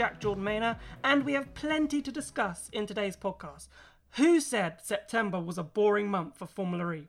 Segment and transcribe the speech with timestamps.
[0.00, 3.68] I'm your host, Jack Jordan Maynor, and we have plenty to discuss in today's podcast.
[4.12, 7.08] Who said September was a boring month for Formula E?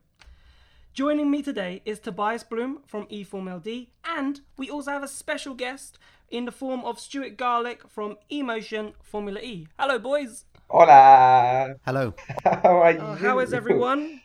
[0.93, 5.99] Joining me today is Tobias Bloom from eFormLD, and we also have a special guest
[6.29, 9.67] in the form of Stuart Garlick from eMotion Formula E.
[9.79, 10.43] Hello, boys.
[10.69, 11.75] Hola.
[11.85, 12.13] Hello.
[12.43, 12.99] How are you?
[12.99, 14.19] Uh, how is everyone?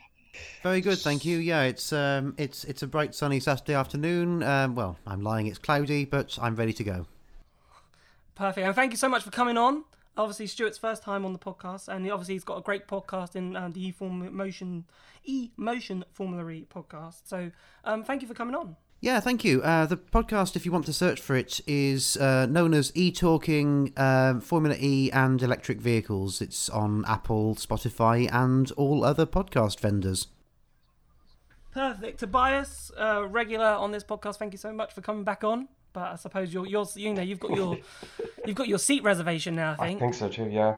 [0.63, 1.39] Very good, thank you.
[1.39, 4.43] Yeah, it's um, it's it's a bright sunny Saturday afternoon.
[4.43, 7.07] Um, well, I'm lying; it's cloudy, but I'm ready to go.
[8.37, 8.67] Perfect.
[8.67, 9.85] And thank you so much for coming on.
[10.17, 13.57] Obviously, Stuart's first time on the podcast, and obviously he's got a great podcast in
[13.57, 14.85] uh, the eForm Motion
[15.25, 17.23] E Motion Formula E podcast.
[17.25, 17.51] So,
[17.85, 18.77] um, thank you for coming on.
[19.01, 19.63] Yeah, thank you.
[19.63, 23.13] Uh, the podcast, if you want to search for it, is uh, known as E
[23.13, 26.41] Talking um, Formula E and Electric Vehicles.
[26.41, 30.29] It's on Apple, Spotify, and all other podcast vendors.
[31.73, 32.21] Perfect.
[32.21, 34.37] Tobias, uh, regular on this podcast.
[34.37, 35.69] Thank you so much for coming back on.
[35.97, 37.79] But I suppose you're, you're you know, you've got your,
[38.47, 39.77] you've got your seat reservation now.
[39.79, 40.03] I think.
[40.03, 40.15] I think.
[40.15, 40.77] so too, yeah.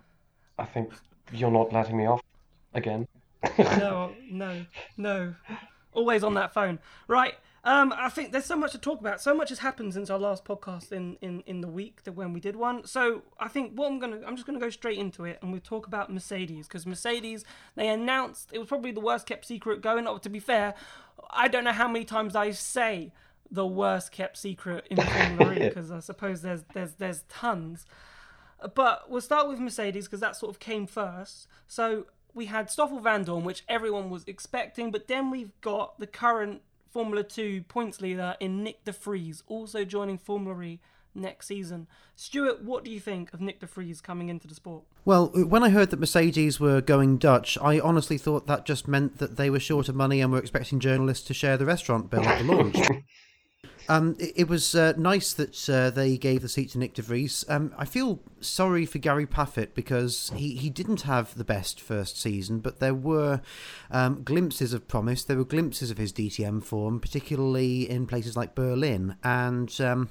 [0.57, 0.93] I think
[1.33, 2.23] you're not letting me off
[2.73, 3.09] again.
[3.59, 4.65] no, no,
[4.97, 5.35] no.
[5.93, 6.79] Always on that phone.
[7.09, 7.35] Right.
[7.65, 9.21] Um, I think there's so much to talk about.
[9.21, 12.33] So much has happened since our last podcast in, in, in the week that when
[12.33, 12.87] we did one.
[12.87, 15.61] So I think what I'm gonna I'm just gonna go straight into it and we'll
[15.61, 20.07] talk about Mercedes because Mercedes they announced it was probably the worst kept secret going.
[20.07, 20.75] Oh, to be fair,
[21.29, 23.11] I don't know how many times I say
[23.51, 27.87] the worst kept secret in Formula E because I suppose there's there's there's tons.
[28.75, 31.47] But we'll start with Mercedes because that sort of came first.
[31.69, 36.63] So we had Stoffel Vandoorne, which everyone was expecting, but then we've got the current
[36.91, 40.81] Formula 2 points leader in Nyck De Vries, also joining Formula E
[41.15, 41.87] next season.
[42.17, 44.85] Stuart, what do you think of Nyck De Vries coming into the sport?
[45.05, 49.19] Well, when I heard that Mercedes were going Dutch, I honestly thought that just meant
[49.19, 52.25] that they were short of money and were expecting journalists to share the restaurant bill
[52.25, 52.77] at the launch.
[53.89, 57.03] Um, it, it was uh, nice that uh, they gave the seat to Nyck De
[57.03, 57.45] Vries.
[57.49, 62.21] Um, I feel sorry for Gary Paffett because he, he didn't have the best first
[62.21, 63.41] season, but there were
[63.91, 65.25] um, glimpses of promise.
[65.25, 69.17] There were glimpses of his DTM form, particularly in places like Berlin.
[69.25, 70.11] And um,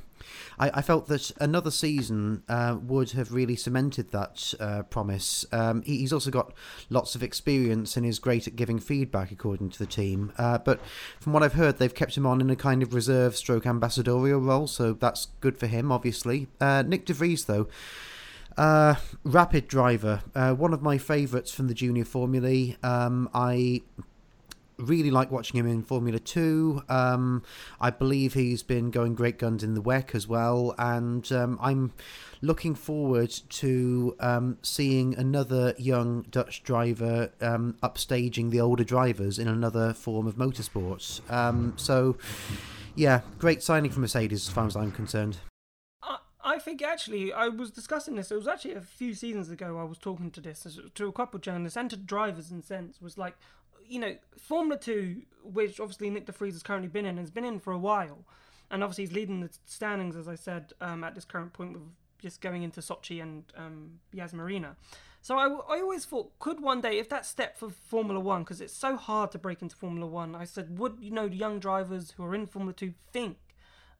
[0.59, 5.45] I, I felt that another season uh, would have really cemented that uh, promise.
[5.51, 6.53] Um, he, he's also got
[6.89, 10.33] lots of experience and is great at giving feedback, according to the team.
[10.37, 10.79] Uh, but
[11.19, 14.39] from what I've heard, they've kept him on in a kind of reserve stroke ambassadorial
[14.39, 16.47] role, so that's good for him, obviously.
[16.59, 17.67] Uh, Nyck De Vries, though.
[18.57, 22.75] Uh, rapid driver, uh, one of my favourites from the junior formulae.
[22.81, 23.83] Um, I
[24.77, 26.83] really like watching him in Formula 2.
[26.89, 27.43] Um,
[27.81, 31.93] I believe he's been going great guns in the WEC as well, and um, I'm
[32.41, 39.47] looking forward to um, seeing another young Dutch driver um, upstaging the older drivers in
[39.47, 41.27] another form of motorsports.
[41.31, 42.17] Um, so,
[42.95, 45.37] yeah, great signing for Mercedes as far as I'm concerned.
[46.03, 48.31] I, I think actually, I was discussing this.
[48.31, 49.79] It was actually a few seasons ago.
[49.79, 53.01] I was talking to this to a couple of journalists and to drivers in sense.
[53.01, 53.35] Was like,
[53.87, 57.45] you know, Formula Two, which obviously Nyck De Vries has currently been in, has been
[57.45, 58.25] in for a while,
[58.69, 61.83] and obviously he's leading the standings, as I said, um, at this current point with
[62.21, 64.75] just going into Sochi and um, Yas Marina.
[65.21, 68.61] So I, I always thought, could one day, if that step for Formula One, because
[68.61, 71.59] it's so hard to break into Formula One, I said, would you know the young
[71.59, 73.37] drivers who are in Formula Two think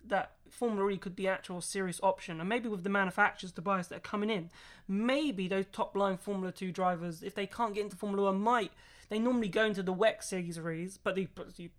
[0.05, 3.97] that Formula E could be actual serious option, and maybe with the manufacturers Tobias that
[3.97, 4.49] are coming in,
[4.87, 8.71] maybe those top line Formula Two drivers, if they can't get into Formula One, might
[9.09, 11.27] they normally go into the WEC series, but they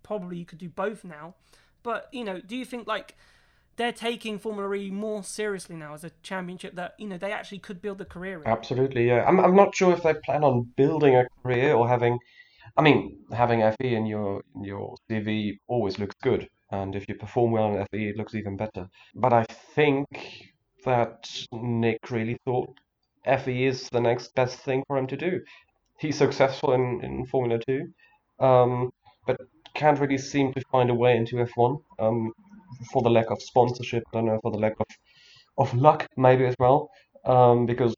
[0.03, 1.35] probably you could do both now.
[1.83, 3.15] But you know, do you think like
[3.75, 7.59] they're taking Formula E more seriously now as a championship that you know they actually
[7.59, 8.47] could build a career in?
[8.47, 9.23] Absolutely, yeah.
[9.25, 12.19] I'm I'm not sure if they plan on building a career or having,
[12.77, 17.15] I mean, having FE in your in your CV always looks good, and if you
[17.15, 18.89] perform well in FE, it looks even better.
[19.15, 20.07] But I think
[20.85, 21.23] that
[21.53, 22.77] Nyck really thought
[23.25, 25.41] FE is the next best thing for him to do.
[25.99, 27.87] He's successful in, in Formula 2,
[28.39, 28.91] um,
[29.27, 29.37] but
[29.75, 32.31] can't really seem to find a way into F1 um,
[32.91, 34.03] for the lack of sponsorship.
[34.07, 34.87] I don't know, for the lack of,
[35.57, 36.89] of luck, maybe as well,
[37.25, 37.95] um, because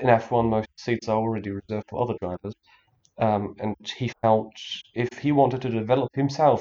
[0.00, 2.54] in F1 most seats are already reserved for other drivers.
[3.18, 4.52] Um, and he felt
[4.94, 6.60] if he wanted to develop himself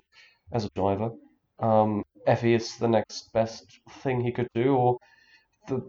[0.52, 1.12] as a driver,
[1.60, 4.98] um, FE is the next best thing he could do, or
[5.68, 5.82] the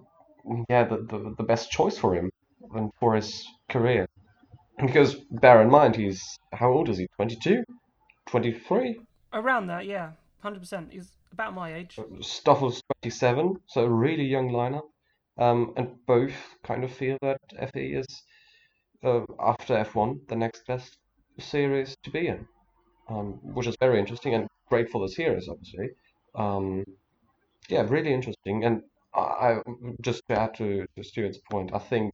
[0.69, 2.31] yeah the, the, the best choice for him
[2.75, 4.07] and for his career.
[4.79, 6.23] Because bear in mind, he's
[6.53, 7.07] how old is he?
[7.17, 7.65] 22?
[8.29, 9.01] 23?
[9.33, 10.93] Around that, yeah, hundred percent.
[10.93, 11.99] He's about my age.
[12.21, 14.89] Stoffel's 27, so a really young lineup.
[15.39, 16.35] Um, and both
[16.65, 17.39] kind of feel that
[17.73, 18.07] FE is,
[19.05, 20.99] uh, after F1, the next best
[21.39, 22.47] series to be in,
[23.09, 25.91] um, which is very interesting and great for the series, obviously.
[26.35, 26.85] Um,
[27.69, 28.65] yeah, really interesting.
[28.65, 28.83] And
[29.15, 29.61] I
[30.01, 32.13] just to add to, to Stuart's point, I think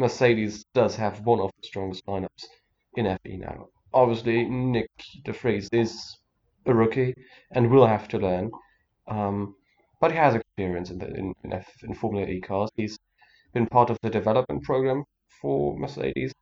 [0.00, 2.44] Mercedes does have one of the strongest lineups
[2.94, 3.68] in FE now.
[3.92, 4.88] Obviously, Nyck
[5.24, 6.16] De Vries is
[6.64, 7.14] a rookie
[7.50, 8.50] and will have to learn,
[9.08, 9.54] um,
[10.00, 12.70] but he has experience in the in, in, F, in Formula E cars.
[12.76, 12.98] He's
[13.52, 15.04] been part of the development program
[15.40, 16.32] for Mercedes,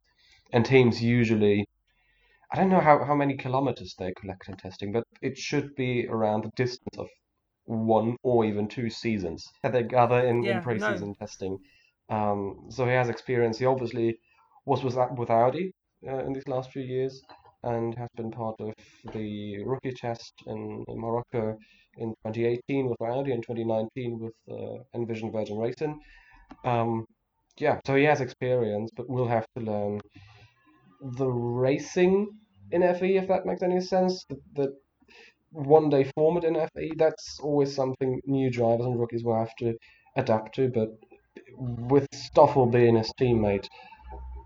[0.52, 1.66] and teams usually.
[2.52, 6.06] I don't know how, how many kilometers they collect in testing, but it should be
[6.08, 7.08] around the distance of
[7.64, 11.14] one or even two seasons that they gather in, Yeah, in pre-season no.
[11.14, 11.58] testing.
[12.08, 13.58] Um, so he has experience.
[13.58, 14.18] He obviously
[14.64, 15.72] was with, with Audi
[16.06, 17.22] uh, in these last few years
[17.64, 18.72] and has been part of
[19.12, 21.56] the rookie test in, in Morocco
[21.96, 26.00] in 2018 with Audi and 2019 with uh, Envision Virgin Racing.
[26.64, 27.04] Um,
[27.58, 30.00] yeah, so he has experience, but will have to learn
[31.00, 32.28] the racing
[32.70, 34.24] in FE, if that makes any sense.
[34.28, 34.76] The, the
[35.50, 39.74] one day format in FE, that's always something new drivers and rookies will have to
[40.16, 40.68] adapt to.
[40.68, 40.90] But
[41.56, 43.68] with Stoffel being his teammate,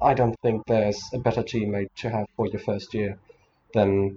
[0.00, 3.18] I don't think there's a better teammate to have for your first year
[3.74, 4.16] than.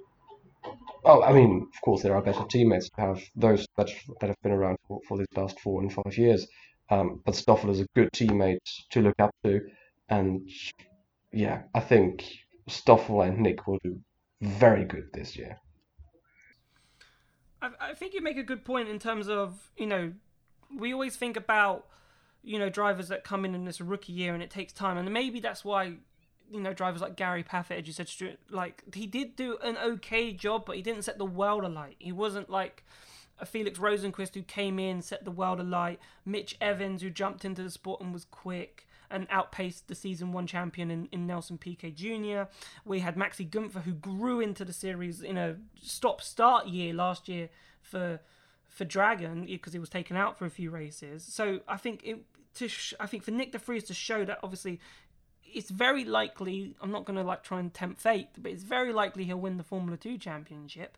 [1.04, 4.42] Oh, I mean, of course, there are better teammates to have those that that have
[4.42, 6.48] been around for, for these last four and five years.
[6.90, 8.58] Um, but Stoffel is a good teammate
[8.92, 9.62] to look up to,
[10.10, 10.50] and
[11.32, 12.26] yeah, I think
[12.68, 14.00] Stoffel and Nyck will do
[14.42, 15.58] very good this year.
[17.62, 20.14] I, I think you make a good point in terms of you know
[20.76, 21.88] we always think about
[22.46, 25.12] you know drivers that come in in this rookie year and it takes time and
[25.12, 25.94] maybe that's why
[26.52, 29.78] you know drivers like Gary Paffett as you said Stuart like he did do an
[29.78, 32.86] okay job but he didn't set the world alight he wasn't like
[33.40, 37.64] a Felix Rosenqvist who came in set the world alight Mitch Evans who jumped into
[37.64, 41.92] the sport and was quick and outpaced the season one champion in, in Nelson Piquet
[41.92, 42.44] Jr.
[42.86, 47.28] We had Maxi Gunther who grew into the series in a stop start year last
[47.28, 47.50] year
[47.82, 48.20] for
[48.68, 51.24] for Dragon because he was taken out for a few races.
[51.24, 54.40] So I think it to sh- I think for Nyck De Vries to show that
[54.44, 54.80] obviously
[55.54, 58.92] it's very likely I'm not going to like try and tempt fate, but it's very
[58.92, 60.98] likely he'll win the Formula 2 championship.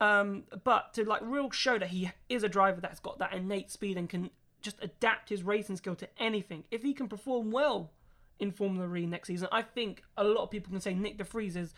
[0.00, 3.70] Um, but to like real show that he is a driver that's got that innate
[3.70, 4.30] speed and can
[4.60, 6.64] just adapt his racing skill to anything.
[6.70, 7.90] If he can perform well
[8.38, 11.24] in Formula E next season, I think a lot of people can say Nyck De
[11.24, 11.74] Vries is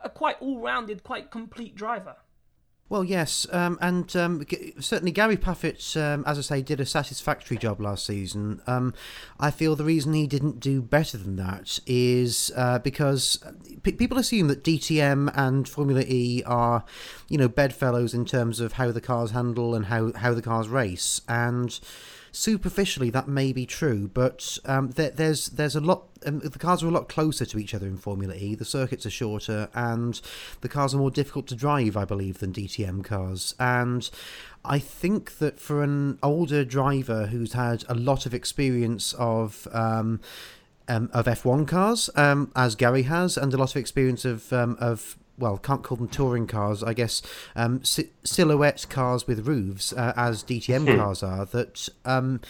[0.00, 2.16] a quite all-rounded, quite complete driver.
[2.90, 6.86] Well, yes, um, and um, g- certainly Gary Paffett, um, as I say, did a
[6.86, 8.60] satisfactory job last season.
[8.66, 8.92] Um,
[9.40, 13.42] I feel the reason he didn't do better than that is uh, because
[13.82, 16.84] p- people assume that DTM and Formula E are,
[17.30, 20.68] you know, bedfellows in terms of how the cars handle and how, how the cars
[20.68, 21.80] race, and
[22.34, 26.08] superficially that may be true, but um, there, there's there's a lot.
[26.26, 28.54] Um, the cars are a lot closer to each other in Formula E.
[28.54, 30.20] The circuits are shorter, and
[30.60, 33.54] the cars are more difficult to drive, I believe, than DTM cars.
[33.58, 34.10] And
[34.64, 40.20] I think that for an older driver who's had a lot of experience of um,
[40.88, 44.76] um, of F1 cars, um, as Gary has, and a lot of experience of um,
[44.80, 47.22] of well, can't call them touring cars, I guess,
[47.56, 51.44] um, si- silhouette cars with roofs, uh, as DTM cars are.
[51.46, 52.40] That um,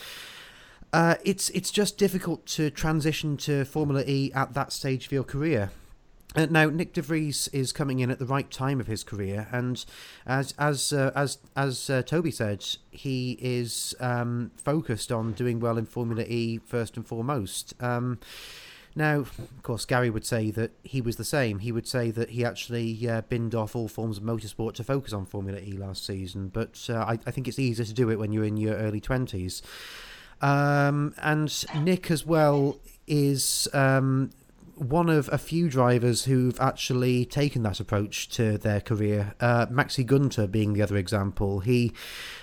[0.93, 5.25] uh, it's it's just difficult to transition to Formula E at that stage of your
[5.25, 5.71] career.
[6.37, 9.47] Uh, now, Nyck De Vries is coming in at the right time of his career,
[9.53, 9.85] and
[10.27, 15.79] as as uh, as as uh, Toby said, he is um, focused on doing well
[15.79, 17.75] in Formula E first and foremost.
[17.81, 18.19] Um,
[18.97, 21.59] now, of course, Gary would say that he was the same.
[21.59, 25.13] He would say that he actually uh, binned off all forms of motorsport to focus
[25.13, 28.19] on Formula E last season, but uh, I, I think it's easier to do it
[28.19, 29.63] when you're in your early 20s.
[30.41, 34.31] Um, and Nyck, as well, is um,
[34.77, 39.35] one of a few drivers who've actually taken that approach to their career.
[39.41, 41.61] Uh, Maxi Gunther being the other example.
[41.61, 41.93] He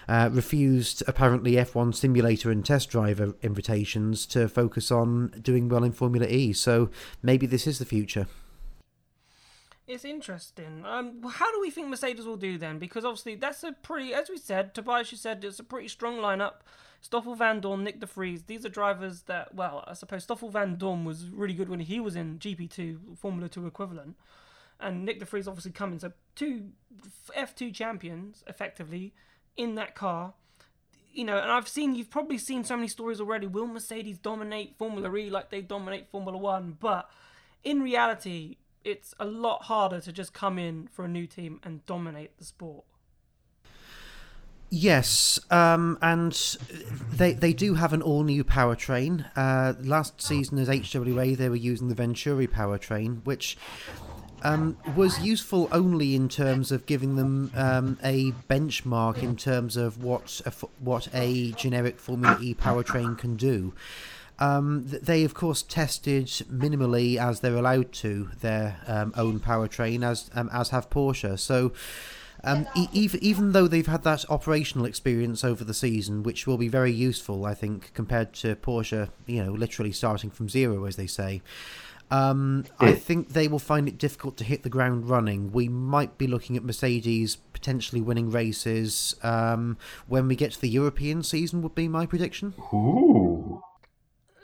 [0.08, 5.92] uh, refused apparently F1 simulator and test driver invitations to focus on doing well in
[5.92, 6.54] Formula E.
[6.54, 6.90] So
[7.22, 8.28] maybe this is the future.
[9.88, 10.86] It's interesting.
[10.86, 12.80] Um, how do we think Mercedes will do then?
[12.80, 16.18] Because obviously that's a pretty, as we said, Tobias, you said it's a pretty strong
[16.18, 16.62] lineup.
[17.02, 21.04] Stoffel Van Dorn, Nyck De Vries, these are drivers that, well, I suppose Stoffel Vandoorne
[21.04, 24.16] was really good when he was in GP2, Formula 2 equivalent.
[24.80, 26.70] And Nyck De Vries obviously coming, so two
[27.36, 29.14] F2 champions, effectively,
[29.58, 30.34] in that car.
[31.12, 33.48] You know, and I've seen, you've probably seen so many stories already.
[33.48, 36.78] Will Mercedes dominate Formula E like they dominate Formula 1?
[36.80, 37.10] But
[37.64, 41.86] in reality, it's a lot harder to just come in for a new team and
[41.86, 42.86] dominate the sport.
[44.74, 46.32] Yes, um, and
[47.12, 49.26] they they do have an all new powertrain.
[49.36, 53.58] Uh, last season as HWA, they were using the Venturi powertrain, which
[54.44, 60.02] um, was useful only in terms of giving them um, a benchmark in terms of
[60.02, 63.74] what a, what a generic Formula E powertrain can do.
[64.40, 70.32] Um, they, of course, tested minimally as they're allowed to their um, own powertrain, as
[70.34, 71.38] um, as have Porsche.
[71.38, 71.74] So.
[72.44, 76.58] Um, e- even even though they've had that operational experience over the season, which will
[76.58, 80.96] be very useful, I think, compared to Porsche, you know, literally starting from zero, as
[80.96, 81.42] they say.
[82.10, 85.54] Um, I think they will find it difficult to hit the ground running.
[85.54, 90.68] We might be looking at Mercedes potentially winning races um, when we get to the
[90.68, 91.62] European season.
[91.62, 92.54] Would be my prediction.
[92.74, 93.64] Ooh.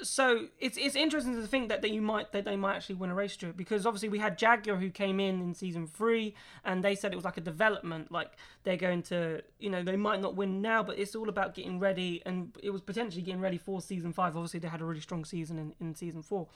[0.04, 3.10] So it's it's interesting to think that, that you might that they might actually win
[3.10, 6.36] a race to it because obviously we had Jaguar who came in in season three
[6.64, 9.96] and they said it was like a development like they're going to you know they
[9.96, 13.42] might not win now but it's all about getting ready and it was potentially getting
[13.42, 14.36] ready for season five.
[14.36, 16.48] Obviously they had a really strong season in, in season four.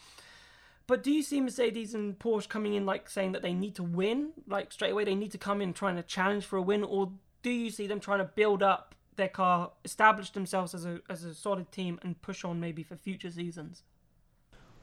[0.88, 3.84] But do you see Mercedes and Porsche coming in like saying that they need to
[3.84, 6.84] win, like straight away they need to come in trying to challenge for a win,
[6.84, 7.12] or
[7.44, 11.24] do you see them trying to build up their car, establish themselves as a as
[11.24, 13.84] a solid team, and push on maybe for future seasons?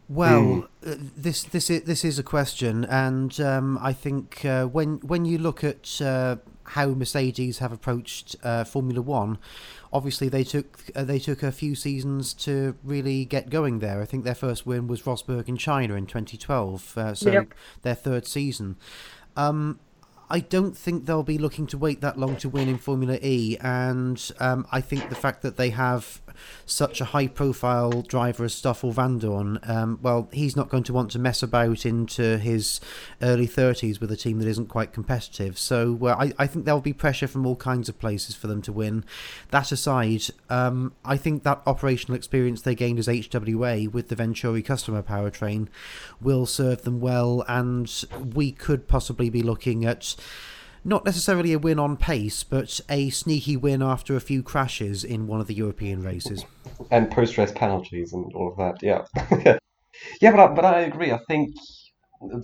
[0.08, 0.64] Well, mm.
[0.87, 5.26] uh, this this is this is a question, and um, I think uh, when when
[5.26, 9.37] you look at uh, how Mercedes have approached uh, Formula One,
[9.92, 14.00] obviously they took uh, they took a few seasons to really get going there.
[14.00, 17.54] I think their first win was Rosberg in China in 2012, uh, so yep.
[17.82, 18.76] their third season.
[19.37, 19.78] Um,
[20.30, 23.56] I don't think they'll be looking to wait that long to win in Formula E,
[23.61, 26.20] and um, I think the fact that they have
[26.66, 31.18] such a high-profile driver as Stoffel Vandoorne, um, well, he's not going to want to
[31.18, 32.80] mess about into his
[33.23, 35.59] early 30s with a team that isn't quite competitive.
[35.59, 38.62] So uh, I, I, think there'll be pressure from all kinds of places for them
[38.62, 39.04] to win.
[39.50, 44.62] That aside, um, I think that operational experience they gained as HWA with the Venturi
[44.62, 45.68] customer powertrain
[46.21, 48.04] will serve them well, and
[48.35, 50.16] we could possibly be looking at
[50.88, 55.26] not necessarily a win on pace, but a sneaky win after a few crashes in
[55.26, 56.45] one of the European races.
[56.90, 59.04] And post race penalties and all of that, yeah.
[60.23, 61.12] yeah, but I, but I agree.
[61.12, 61.54] I think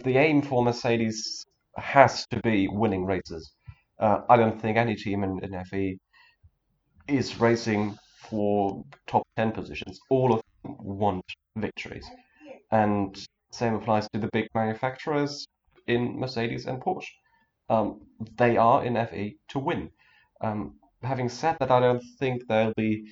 [0.05, 1.47] the aim for Mercedes
[1.79, 3.51] has to be winning races.
[3.99, 5.99] Uh, I don't think any team in, in FE
[7.09, 7.97] is racing
[8.29, 9.99] for top 10 positions.
[10.11, 11.25] All of them want
[11.57, 12.07] victories.
[12.71, 13.17] And
[13.53, 15.47] same applies to the big manufacturers
[15.87, 17.09] in Mercedes and Porsche
[17.69, 18.01] um,
[18.37, 19.91] they are in FE to win.
[20.41, 23.07] Um, having said that, I don't think they'll be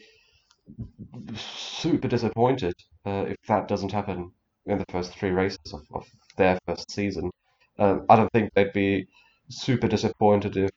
[1.34, 2.74] super disappointed
[3.06, 4.32] uh, if that doesn't happen
[4.66, 6.06] in the first three races of, of
[6.36, 7.30] their first season.
[7.78, 9.06] Um, I don't think they'd be
[9.48, 10.70] super disappointed if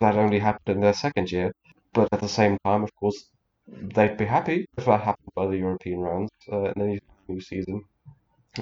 [0.00, 1.52] that only happened in their second year.
[1.92, 3.30] But at the same time, of course,
[3.66, 7.84] they'd be happy if that happened by the European rounds uh, in the new season.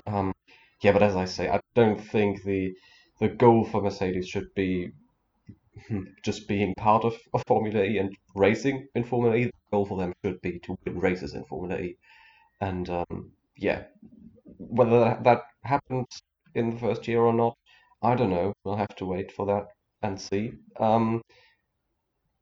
[0.06, 0.34] Um,
[0.80, 2.74] yeah, but as I say, I don't think the
[3.24, 4.92] the goal for Mercedes should be
[6.22, 9.44] just being part of, of Formula E and racing in Formula E.
[9.44, 11.96] The goal for them should be to win races in Formula E.
[12.60, 13.84] And um, yeah,
[14.58, 16.06] whether that, that happens
[16.54, 17.54] in the first year or not,
[18.02, 18.52] I don't know.
[18.62, 19.68] We'll have to wait for that
[20.02, 20.52] and see.
[20.78, 21.22] Um,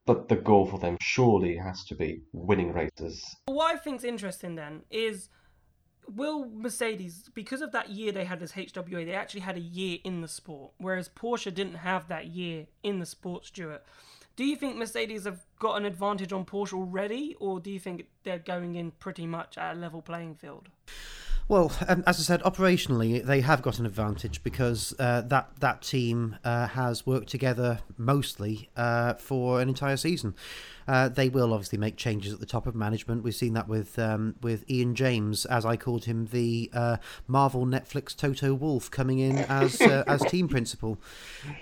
[0.04, 3.24] but the goal for them surely has to be winning races.
[3.46, 5.28] What I think's interesting then is
[6.08, 9.98] will Mercedes, because of that year they had as HWA, they actually had a year
[10.04, 13.84] in the sport, whereas Porsche didn't have that year in the sport, Stuart.
[14.34, 18.06] Do you think Mercedes have got an advantage on Porsche already, or do you think
[18.24, 20.68] they're going in pretty much at a level playing field?
[21.48, 25.82] Well, um, as I said, operationally they have got an advantage because uh, that that
[25.82, 30.34] team uh, has worked together mostly uh, for an entire season.
[30.86, 33.22] Uh, they will obviously make changes at the top of management.
[33.22, 36.96] We've seen that with um, with Ian James, as I called him, the uh,
[37.26, 40.98] Marvel Netflix Toto Wolff coming in as uh, as team principal.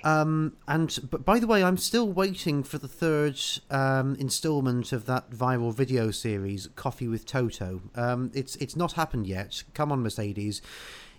[0.04, 5.06] Um, and but by the way, I'm still waiting for the third um, instalment of
[5.06, 7.80] that viral video series, Coffee with Toto.
[7.94, 9.64] Um, it's it's not happened yet.
[9.74, 10.62] Come on, Mercedes,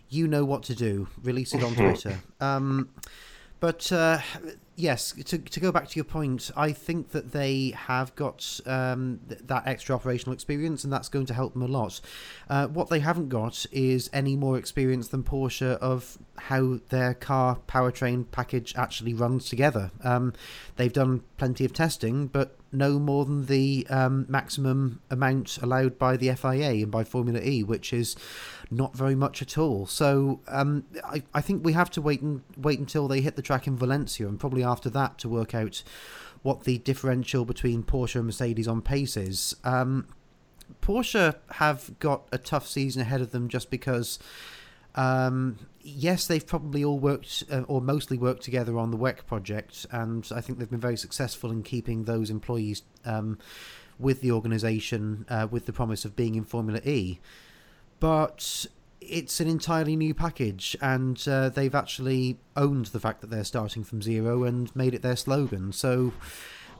[0.10, 1.08] you know what to do.
[1.24, 2.20] Release it on Twitter.
[2.39, 2.89] Um,
[3.60, 4.20] but uh,
[4.81, 9.19] yes, to, to go back to your point, I think that they have got um,
[9.29, 12.01] th- that extra operational experience, and that's going to help them a lot.
[12.50, 17.59] Uh, what they haven't got is any more experience than Porsche of how their car
[17.67, 19.91] powertrain package actually runs together.
[20.03, 20.33] Um,
[20.75, 26.18] they've done plenty of testing, but no more than the um, maximum amount allowed by
[26.18, 28.16] the FIA and by Formula E, which is
[28.70, 29.86] not very much at all.
[29.86, 33.42] So um, I, I think we have to wait and wait until they hit the
[33.42, 35.84] track in Valencia, and probably after that to work out
[36.44, 39.56] what the differential between Porsche and Mercedes on pace is.
[39.63, 40.08] Um,
[40.82, 44.18] Porsche have got a tough season ahead of them just because
[44.95, 49.86] Um, yes, they've probably all worked uh, or mostly worked together on the WEC project,
[49.91, 53.38] and I think they've been very successful in keeping those employees um,
[54.00, 57.19] with the organisation uh, with the promise of being in Formula E.
[58.00, 58.65] But
[59.00, 63.83] it's an entirely new package, and uh, they've actually owned the fact that they're starting
[63.83, 65.71] from zero and made it their slogan.
[65.71, 66.13] So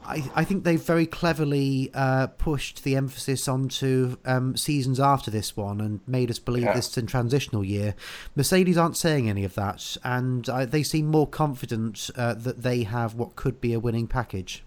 [0.04, 5.56] I, I think they've very cleverly uh, pushed the emphasis onto um, seasons after this
[5.56, 6.74] one and made us believe Yeah.
[6.74, 7.96] this is a transitional year.
[8.36, 12.84] Mercedes aren't saying any of that, and uh, they seem more confident uh, that they
[12.84, 14.64] have what could be a winning package.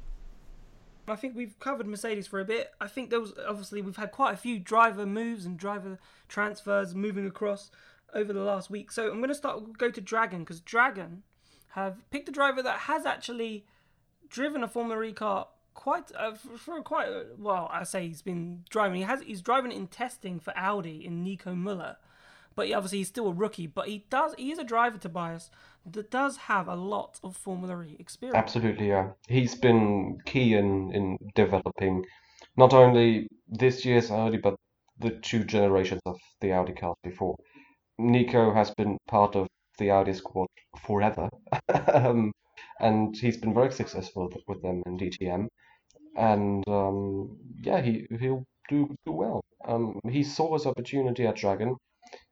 [1.06, 2.72] I think we've covered Mercedes for a bit.
[2.80, 5.98] I think there was obviously we've had quite a few driver moves and driver
[6.28, 7.70] transfers moving across
[8.14, 8.90] over the last week.
[8.90, 11.22] So I'm going to start go to Dragon because Dragon
[11.70, 13.66] have picked a driver that has actually
[14.34, 17.70] driven a Formula E car quite uh, for, quite well.
[17.72, 18.96] I say he's been driving.
[18.96, 21.96] He has he's driving in testing for Audi in Nico Muller,
[22.56, 23.68] but he, obviously he's still a rookie.
[23.68, 25.50] But he does he is a driver Tobias
[25.86, 28.36] that does have a lot of Formula E experience.
[28.36, 29.10] Absolutely, yeah.
[29.28, 32.04] He's been key in in developing
[32.56, 34.56] not only this year's Audi, but
[34.98, 37.36] the two generations of the Audi cars before.
[37.98, 39.46] Nico has been part of
[39.78, 40.48] the Audi squad
[40.84, 41.28] forever,
[41.92, 42.32] um,
[42.81, 45.49] and he's been very successful with them in DTM.
[46.16, 49.43] And um, yeah, he he'll do do well.
[49.66, 51.76] Um, he saw his opportunity at Dragon.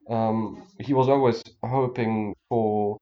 [0.09, 2.99] Um, he was always hoping for,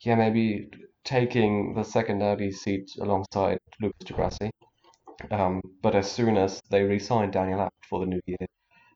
[0.00, 0.68] yeah, maybe
[1.04, 4.50] taking the second Audi seat alongside Lucas di Grassi.
[5.30, 8.46] Um, but as soon as they re-signed Daniel Abt for the new year,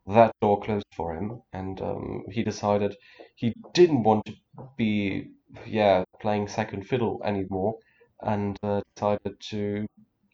[0.07, 2.97] that door closed for him, and um, he decided
[3.35, 4.35] he didn't want to
[4.77, 5.31] be,
[5.67, 7.79] yeah, playing second fiddle anymore,
[8.21, 9.87] and uh, decided to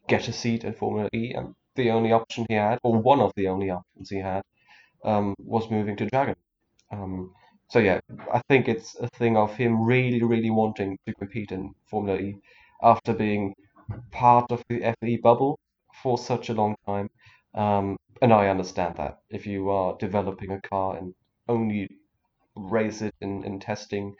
[0.07, 1.33] get a seat in Formula E.
[1.33, 4.43] And the only option he had, or one of the only options he had,
[5.03, 6.35] um, was moving to Dragon.
[6.91, 7.33] Um,
[7.69, 7.99] so yeah,
[8.33, 12.35] I think it's a thing of him really, really wanting to compete in Formula E
[12.81, 13.55] after being
[14.11, 15.59] part of the FE bubble
[16.01, 17.09] for such a long time.
[17.55, 21.13] Um, and I understand that if you are developing a car and
[21.47, 21.89] only
[22.55, 24.15] race it in, in testing,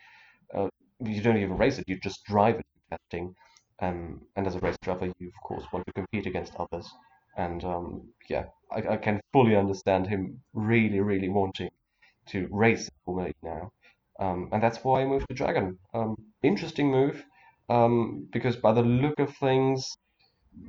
[0.53, 0.69] uh,
[1.05, 3.35] you don't even race it, you just drive it in testing.
[3.79, 6.89] Um, and as a race driver, you of course want to compete against others.
[7.37, 11.69] And um, yeah, I, I can fully understand him really, really wanting
[12.27, 13.71] to race Formula E now.
[14.19, 15.79] Um, and that's why I moved to Dragon.
[15.93, 17.23] Um, interesting move,
[17.69, 19.97] um, because by the look of things,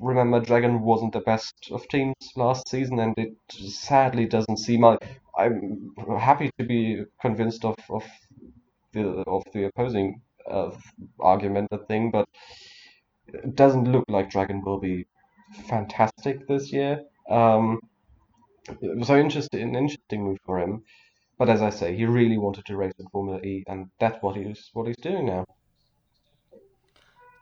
[0.00, 4.98] remember Dragon wasn't the best of teams last season, and it sadly doesn't seem like
[5.36, 8.04] I'm happy to be convinced of, of
[8.94, 10.70] the of the opposing uh,
[11.20, 12.28] argument and thing, but
[13.26, 15.06] it doesn't look like Dragon will be
[15.68, 17.02] fantastic this year.
[17.28, 17.80] Um,
[19.02, 20.82] so interesting, an interesting move for him.
[21.38, 24.36] But as I say, he really wanted to race in Formula E, and that's what
[24.36, 25.44] he's what he's doing now.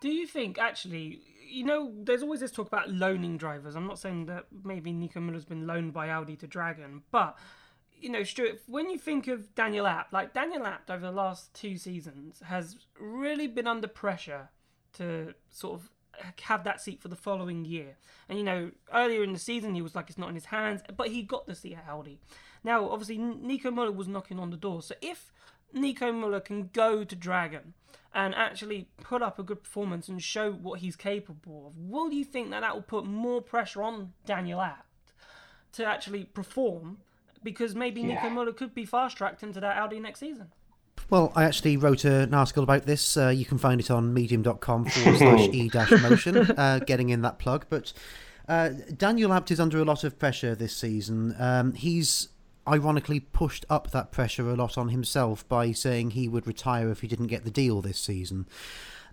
[0.01, 3.77] Do you think actually, you know, there's always this talk about loaning drivers.
[3.77, 7.37] I'm not saying that maybe Nico Muller's been loaned by Audi to Dragon, but
[8.03, 11.55] you know, Stuart, when you think of Daniel Abt, like Daniel Abt over the last
[11.55, 14.51] two seasons has really been under pressure
[14.95, 15.91] to sort of
[16.43, 17.97] have that seat for the following year.
[18.29, 20.83] And you know, earlier in the season he was like it's not in his hands,
[20.97, 22.19] but he got the seat at Audi.
[22.65, 24.83] Now, obviously, Nico Muller was knocking on the door.
[24.83, 25.33] So if
[25.73, 27.75] Nico Muller can go to Dragon
[28.13, 32.25] and actually put up a good performance and show what he's capable of, will you
[32.25, 34.87] think that that will put more pressure on Daniel Abt
[35.73, 36.99] to actually perform?
[37.43, 40.49] Because maybe Nico Muller could be fast tracked into that Audi next season.
[41.11, 43.17] Well, I actually wrote an article about this.
[43.17, 47.23] Uh, you can find it on medium.com forward slash e dash motion, uh, getting in
[47.23, 47.67] that plug.
[47.69, 47.93] But
[48.49, 51.35] uh, Daniel Abt is under a lot of pressure this season.
[51.39, 52.29] Um, he's
[52.67, 57.01] ironically pushed up that pressure a lot on himself by saying he would retire if
[57.01, 58.47] he didn't get the deal this season.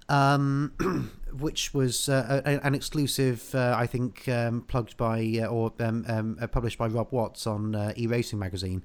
[0.10, 5.72] Um, which was uh, a, an exclusive, uh, I think, um, plugged by uh, or
[5.80, 8.84] um, um, uh, published by Rob Watts on uh, E Racing magazine.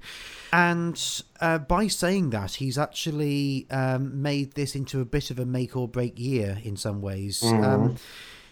[0.53, 1.01] And
[1.41, 5.75] uh, by saying that, he's actually um, made this into a bit of a make
[5.75, 7.43] or break year in some ways.
[7.43, 7.97] Um,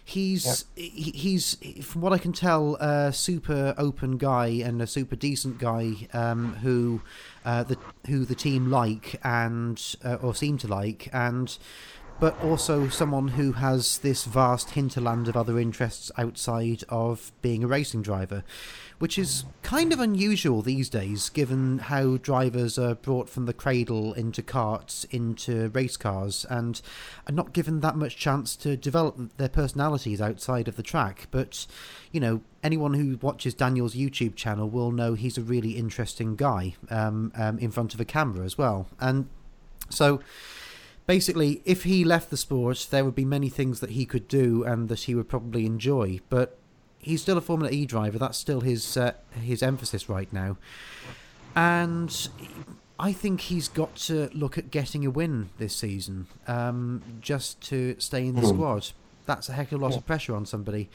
[0.04, 5.16] he's he, he's from what I can tell, a super open guy and a super
[5.16, 7.00] decent guy um, who
[7.44, 11.56] uh, the who the team like and uh, or seem to like and
[12.20, 17.66] but also someone who has this vast hinterland of other interests outside of being a
[17.66, 18.44] racing driver,
[18.98, 24.12] which is kind of unusual these days, given how drivers are brought from the cradle
[24.14, 26.80] into karts, into race cars, and
[27.28, 31.26] are not given that much chance to develop their personalities outside of the track.
[31.30, 31.66] But,
[32.12, 36.76] you know, anyone who watches Daniel's YouTube channel will know he's a really interesting guy
[36.88, 38.86] um, um, in front of a camera as well.
[39.00, 39.28] And
[39.90, 40.20] so
[41.06, 44.64] basically, if he left the sport, there would be many things that he could do
[44.64, 46.20] and that he would probably enjoy.
[46.28, 46.56] But
[46.98, 48.18] he's still a Formula E driver.
[48.18, 50.56] That's still his uh, his emphasis right now.
[51.56, 52.28] And
[52.98, 57.96] I think he's got to look at getting a win this season, um, just to
[57.98, 58.48] stay in the Hmm.
[58.48, 58.90] squad.
[59.26, 60.90] That's a heck of a lot of pressure on somebody.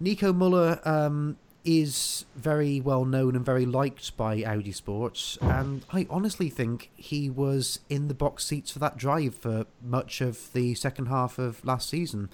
[0.00, 6.06] Nico Muller um, is very well known and very liked by Audi Sports, and I
[6.10, 10.74] honestly think he was in the box seats for that drive for much of the
[10.74, 12.28] second half of last season.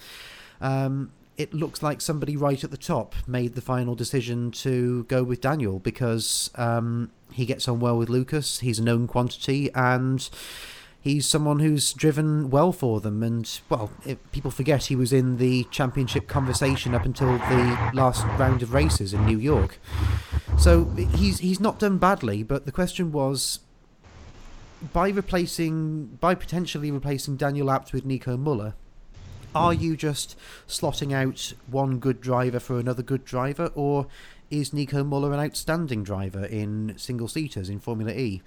[0.60, 5.22] Um, it looks like somebody right at the top made the final decision to go
[5.22, 8.60] with Daniel because um, he gets on well with Lucas.
[8.60, 10.28] He's a known quantity and
[11.00, 13.22] he's someone who's driven well for them.
[13.22, 18.24] And, well, it, people forget he was in the championship conversation up until the last
[18.38, 19.78] round of races in New York.
[20.58, 20.84] So
[21.14, 23.60] he's, he's not done badly, but the question was
[24.92, 28.74] by replacing, by potentially replacing Daniel Abt with Nico Muller,
[29.54, 30.36] are you just
[30.68, 34.06] slotting out one good driver for another good driver, or
[34.50, 38.42] is Nico Muller an outstanding driver in single seaters in Formula E?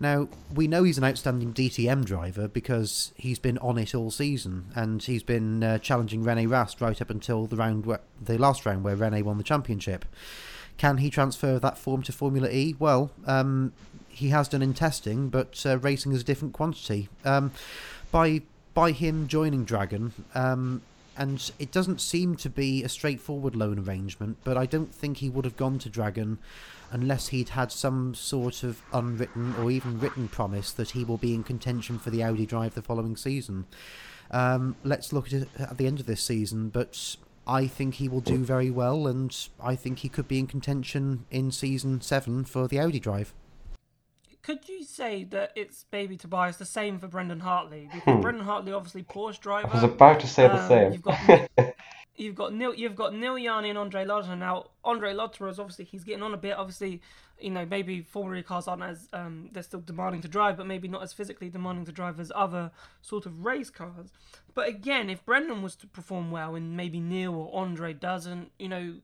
[0.00, 4.66] Now, we know he's an outstanding DTM driver because he's been on it all season,
[4.76, 8.64] and he's been uh, challenging Rene Rast right up until the round, where, the last
[8.64, 10.04] round where Rene won the championship.
[10.76, 12.76] Can he transfer that form to Formula E?
[12.78, 13.72] Well, um,
[14.08, 17.08] he has done in testing, but uh, racing is a different quantity.
[17.24, 17.50] Um,
[18.12, 18.42] by
[18.74, 20.82] by him joining Dragon, um,
[21.18, 25.28] and it doesn't seem to be a straightforward loan arrangement, but I don't think he
[25.28, 26.38] would have gone to Dragon
[26.92, 31.34] unless he'd had some sort of unwritten or even written promise that he will be
[31.34, 33.66] in contention for the Audi drive the following season.
[34.30, 37.16] Um, let's look at it at the end of this season, but
[37.48, 41.24] I think he will do very well, and I think he could be in contention
[41.30, 43.34] in season seven for the Audi drive.
[44.48, 47.90] Could you say that it's Baby Tobias the same for Brendan Hartley?
[47.92, 48.22] Because Hmm.
[48.22, 49.68] Brendan Hartley, obviously Porsche driver.
[49.68, 50.92] I was about to say the Um, same.
[50.94, 51.18] You've got
[52.16, 54.70] you've got Nil, you've got Neel Jani and Andre Lotterer now.
[54.82, 56.56] Andre Lotterer is obviously he's getting on a bit.
[56.56, 57.02] Obviously,
[57.38, 60.88] you know maybe Formula cars aren't as um, they're still demanding to drive, but maybe
[60.88, 62.70] not as physically demanding to drive as other
[63.02, 64.10] sort of race cars.
[64.54, 68.70] But again, if Brendan was to perform well and maybe Neel or Andre doesn't, you
[68.70, 68.94] know,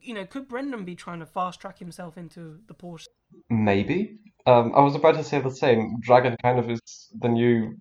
[0.00, 3.06] you know, could Brendan be trying to fast track himself into the Porsche?
[3.50, 4.20] Maybe.
[4.46, 6.00] Um, I was about to say the same.
[6.00, 6.80] Dragon kind of is
[7.18, 7.76] the new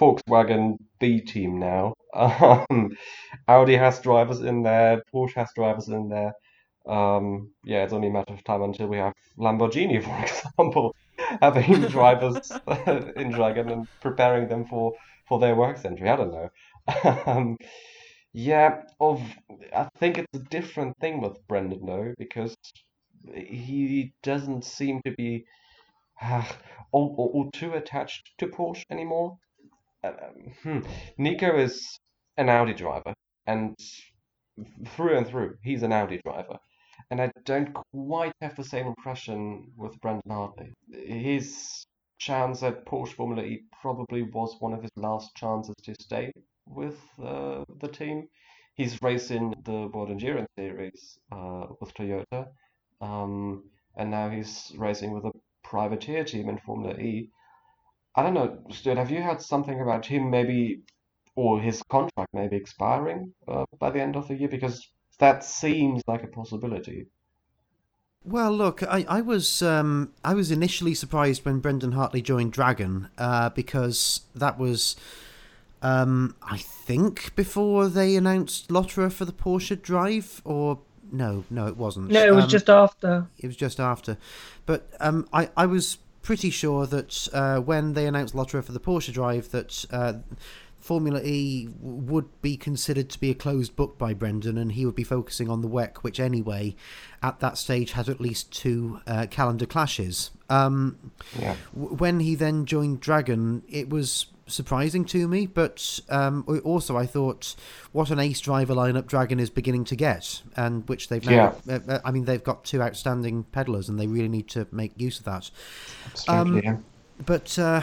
[0.00, 1.94] Volkswagen B team now.
[2.14, 2.96] Um,
[3.48, 6.32] Audi has drivers in there, Porsche has drivers in there.
[6.86, 10.94] Um, yeah, it's only a matter of time until we have Lamborghini, for example,
[11.42, 12.60] having drivers
[13.16, 14.94] in Dragon and preparing them for,
[15.28, 16.08] for their work century.
[16.08, 16.50] I don't know.
[17.26, 17.58] Um,
[18.32, 19.22] yeah, of
[19.74, 22.56] I think it's a different thing with Brendan though, because
[23.34, 25.44] he doesn't seem to be
[26.22, 26.44] uh,
[26.92, 29.38] or, or too attached to Porsche anymore.
[30.04, 30.78] Um, hmm.
[31.16, 31.98] Nico is
[32.36, 33.14] an Audi driver,
[33.46, 33.76] and
[34.88, 36.58] through and through, he's an Audi driver.
[37.10, 40.72] And I don't quite have the same impression with Brendan Hartley.
[40.92, 41.86] His
[42.18, 46.32] chance at Porsche Formula E probably was one of his last chances to stay
[46.66, 48.28] with uh, the team.
[48.74, 52.48] He's racing the World Endurance Series uh, with Toyota,
[53.00, 53.64] um,
[53.96, 55.32] and now he's racing with a
[55.68, 57.30] privateer team in Formula E.
[58.16, 60.80] I don't know, Stuart, have you heard something about him maybe,
[61.36, 64.48] or his contract maybe expiring uh, by the end of the year?
[64.48, 67.06] Because that seems like a possibility.
[68.24, 73.08] Well, look, I, I was um, I was initially surprised when Brendan Hartley joined Dragon
[73.16, 74.96] uh, because that was,
[75.82, 80.80] um, I think, before they announced Lotterer for the Porsche Drive, or
[81.12, 82.10] no, no, it wasn't.
[82.10, 83.26] No, it was Um, just after.
[83.38, 84.16] it was just after.
[84.66, 88.80] But um, I, I was pretty sure that uh, when they announced Lotterer for the
[88.80, 90.14] Porsche Drive, that uh,
[90.80, 94.94] Formula E would be considered to be a closed book by Brendan, and he would
[94.94, 96.76] be focusing on the WEC, which anyway,
[97.22, 100.30] at that stage, had at least two uh, calendar clashes.
[100.50, 101.56] Um, Yeah.
[101.74, 107.06] w- when he then joined Dragon, it was surprising to me, but um, also I
[107.06, 107.54] thought,
[107.92, 111.56] what an ace driver lineup Dragon is beginning to get, and which they've now.
[111.68, 114.92] Uh, uh, I mean, they've got two outstanding peddlers, and they really need to make
[114.96, 115.50] use of that.
[116.06, 116.62] Absolutely.
[116.64, 116.76] yeah.
[117.24, 117.82] But uh,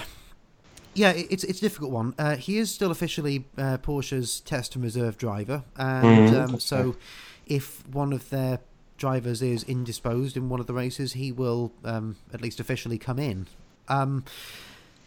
[0.93, 2.13] Yeah, it's it's a difficult one.
[2.17, 6.43] Uh, he is still officially uh, Porsche's test and reserve driver, and Mhm.
[6.53, 6.95] um, so
[7.45, 8.59] if one of their
[8.97, 13.19] drivers is indisposed in one of the races, he will um, at least officially come
[13.19, 13.45] in.
[13.89, 14.23] Um,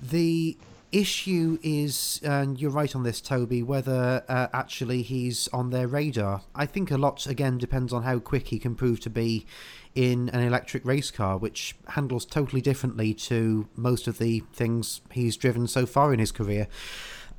[0.00, 0.58] the
[0.92, 6.42] issue is, and you're right on this, Toby, whether uh, actually he's on their radar.
[6.54, 9.46] I think a lot, again, depends on how quick he can prove to be
[9.94, 15.36] in an electric race car, which handles totally differently to most of the things he's
[15.36, 16.68] driven so far in his career.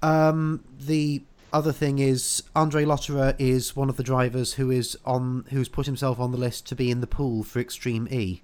[0.01, 5.45] Um, the other thing is Andre Lotterer is one of the drivers who is on
[5.49, 8.41] who's put himself on the list to be in the pool for Extreme E.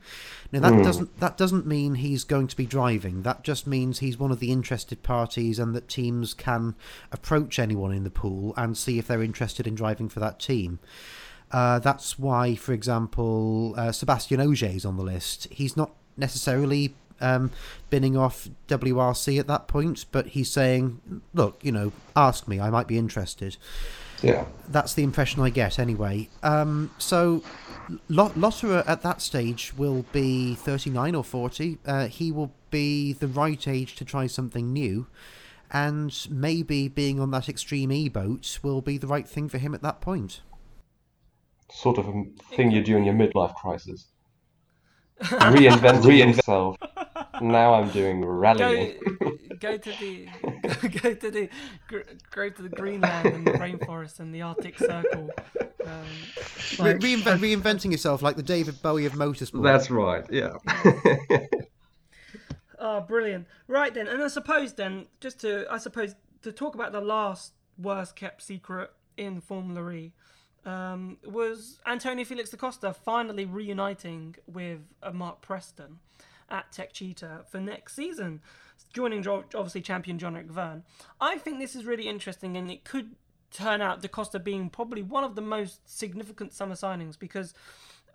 [0.52, 0.84] Now that Hmm.
[0.84, 3.22] doesn't that doesn't mean he's going to be driving.
[3.24, 6.76] That just means he's one of the interested parties and that teams can
[7.12, 10.80] approach anyone in the pool and see if they're interested in driving for that team.
[11.52, 15.48] Uh, that's why, for example, uh, Sébastien Ogier is on the list.
[15.52, 17.52] He's not necessarily um,
[17.90, 22.60] binning off WRC at that point, but he's saying, "Look, you know, ask me.
[22.60, 23.58] I might be interested."
[24.22, 24.46] Yeah.
[24.70, 26.30] That's the impression I get, anyway.
[26.42, 27.44] Um, so,
[28.10, 31.78] Lot- Lotterer at that stage will be 39 or 40.
[31.86, 35.08] Uh, he will be the right age to try something new,
[35.72, 39.76] and maybe being on that Extreme E boat will be the right thing for him
[39.76, 40.42] at that point.
[41.72, 42.24] Sort of a
[42.56, 44.08] thing you do in your midlife crisis.
[45.24, 46.78] Reinventing yourself.
[47.42, 48.98] Now I'm doing Go, rallying.
[49.60, 50.28] go to the
[51.02, 51.50] go to the
[52.32, 55.30] go to the Greenland and the rainforest and the Arctic Circle.
[55.86, 56.06] Um,
[56.80, 59.64] Re- like- reinvent, reinventing yourself like the David Bowie of motorsport.
[59.64, 60.24] That's right.
[60.32, 60.54] Yeah.
[62.80, 63.48] Oh, brilliant!
[63.68, 67.54] Right then, and I suppose then, just to I suppose to talk about the last
[67.78, 70.14] worst kept secret in Formula E,
[70.66, 76.00] um, was Antonio Felix da Costa finally reuniting with uh, Mark Preston
[76.50, 78.42] at Techeetah for next season,
[78.94, 80.84] joining jo- obviously champion John Vergne.
[81.20, 83.16] I think this is really interesting, and it could
[83.52, 87.54] turn out da Costa being probably one of the most significant summer signings because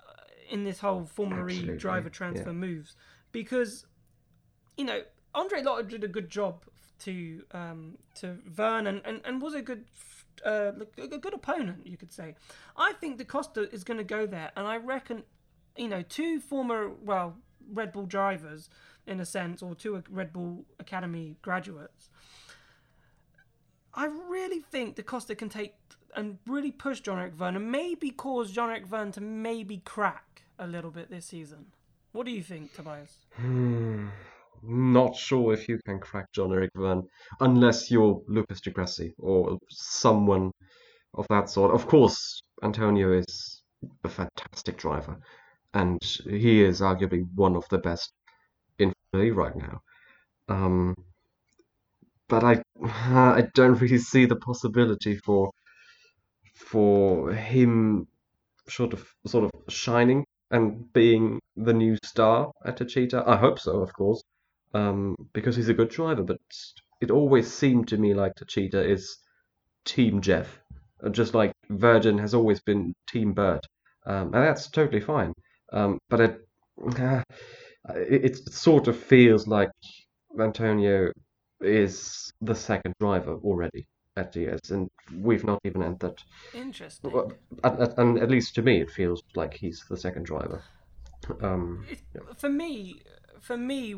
[0.09, 0.13] uh,
[0.51, 2.55] in this whole Formula E driver transfer yeah.
[2.55, 2.97] moves
[3.33, 3.87] because
[4.77, 5.03] you know,
[5.35, 6.65] Andre Lotter did a good job
[7.01, 9.85] to um, to Vergne and, and, and was a good
[10.45, 12.35] uh, a good opponent, you could say.
[12.77, 15.23] I think Da Costa is going to go there, and I reckon,
[15.77, 17.37] you know, two former well
[17.73, 18.69] Red Bull drivers
[19.07, 22.11] in a sense, or two Red Bull Academy graduates.
[23.95, 25.75] I really think Da Costa can take
[26.16, 30.43] and really push John Eric Vergne and maybe cause John Eric Vergne to maybe crack
[30.59, 31.66] a little bit this season.
[32.12, 33.19] What do you think, Tobias?
[33.37, 34.09] Hmm.
[34.62, 37.07] Not sure if you can crack John Eric Vergne
[37.40, 40.53] unless you're Lucas Di Grassi or someone
[41.14, 41.75] of that sort.
[41.75, 43.62] Of course, Antonio is
[44.05, 45.18] a fantastic driver,
[45.75, 48.12] and he is arguably one of the best
[48.79, 49.81] in Formula right now.
[50.49, 50.94] Um,
[52.29, 55.51] but I I don't really see the possibility for
[56.55, 58.07] for him
[58.68, 63.25] sort of sort of shining and being the new star at a cheetah.
[63.27, 64.23] I hope so, of course,
[64.74, 66.22] um, because he's a good driver.
[66.22, 66.38] But
[67.00, 69.16] it always seemed to me like Techeetah is
[69.85, 70.46] Team JEV,
[71.04, 73.61] uh, just like Virgin has always been Team Bird,
[74.06, 75.33] um, and that's totally fine.
[75.72, 76.40] Um, but it,
[76.98, 77.22] uh,
[77.94, 79.70] it it sort of feels like
[80.38, 81.11] Antonio
[81.61, 86.22] is the second driver already at DS, and we've not even entered.
[86.54, 87.12] Interesting.
[87.12, 87.33] Well,
[87.64, 90.62] at, at, and at least to me, it feels like he's the second driver.
[91.42, 92.00] Um, It-
[92.38, 93.02] For me,
[93.40, 93.94] for me,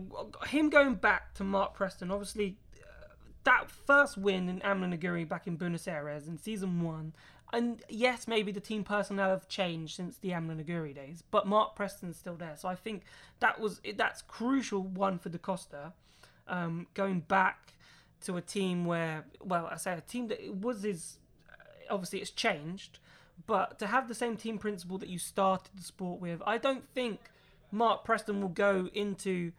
[0.46, 5.46] him going back to Mark Preston, obviously, uh, that first win in Amlin Aguri back
[5.46, 7.12] in Buenos Aires in season one,
[7.52, 11.76] and yes, maybe the team personnel have changed since the Amlin Aguri days, but Mark
[11.76, 12.57] Preston's still there.
[12.57, 13.02] So I think
[13.40, 15.92] that was that's crucial one for Da Costa,
[16.48, 17.74] um, going back
[18.22, 21.18] to a team where, well, I say a team that was his.
[21.90, 23.00] Obviously, it's changed,
[23.46, 26.88] but to have the same team principle that you started the sport with, I don't
[26.94, 27.20] think
[27.72, 29.52] Mark Preston will go into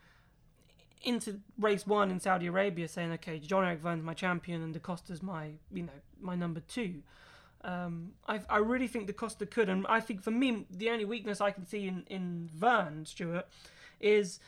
[1.02, 4.80] into race one in Saudi Arabia saying, "Okay, John Eric Vergne's my champion and Da
[4.80, 7.04] Costa's my you know my number two.
[7.62, 11.06] Um, I I really think Da Costa could, and I think for me the only
[11.06, 13.48] weakness I can see in in Vergne Stuart
[14.00, 14.40] is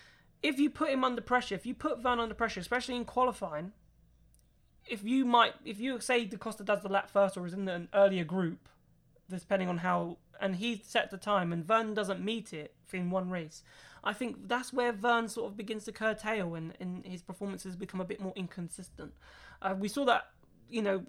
[0.44, 1.56] if you put him under pressure.
[1.56, 3.74] If you put Vergne under pressure, especially in qualifying,
[4.86, 7.68] if you might if you say Da Costa does the lap first or is in
[7.68, 8.70] an earlier group,
[9.30, 13.30] depending on how and he sets the time and Vergne doesn't meet it in one
[13.30, 13.64] race.
[14.04, 16.74] I think that's where Vergne sort of begins to curtail and,
[17.06, 19.14] his performances become a bit more inconsistent.
[19.62, 20.28] Uh, we saw that,
[20.70, 21.04] you know,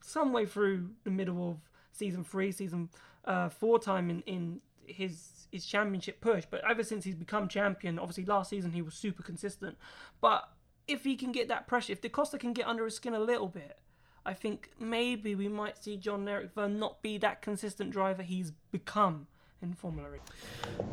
[0.00, 1.56] some way through the middle of
[1.92, 2.88] season three, season
[3.24, 6.44] uh, four time in, in his his championship push.
[6.48, 9.76] But ever since he's become champion, obviously last season he was super consistent.
[10.20, 10.48] But
[10.86, 13.20] if he can get that pressure, if Da Costa can get under his skin a
[13.20, 13.78] little bit,
[14.26, 18.52] I think maybe we might see John Eric Vergne not be that consistent driver he's
[18.72, 19.28] become
[19.62, 20.18] in Formula E.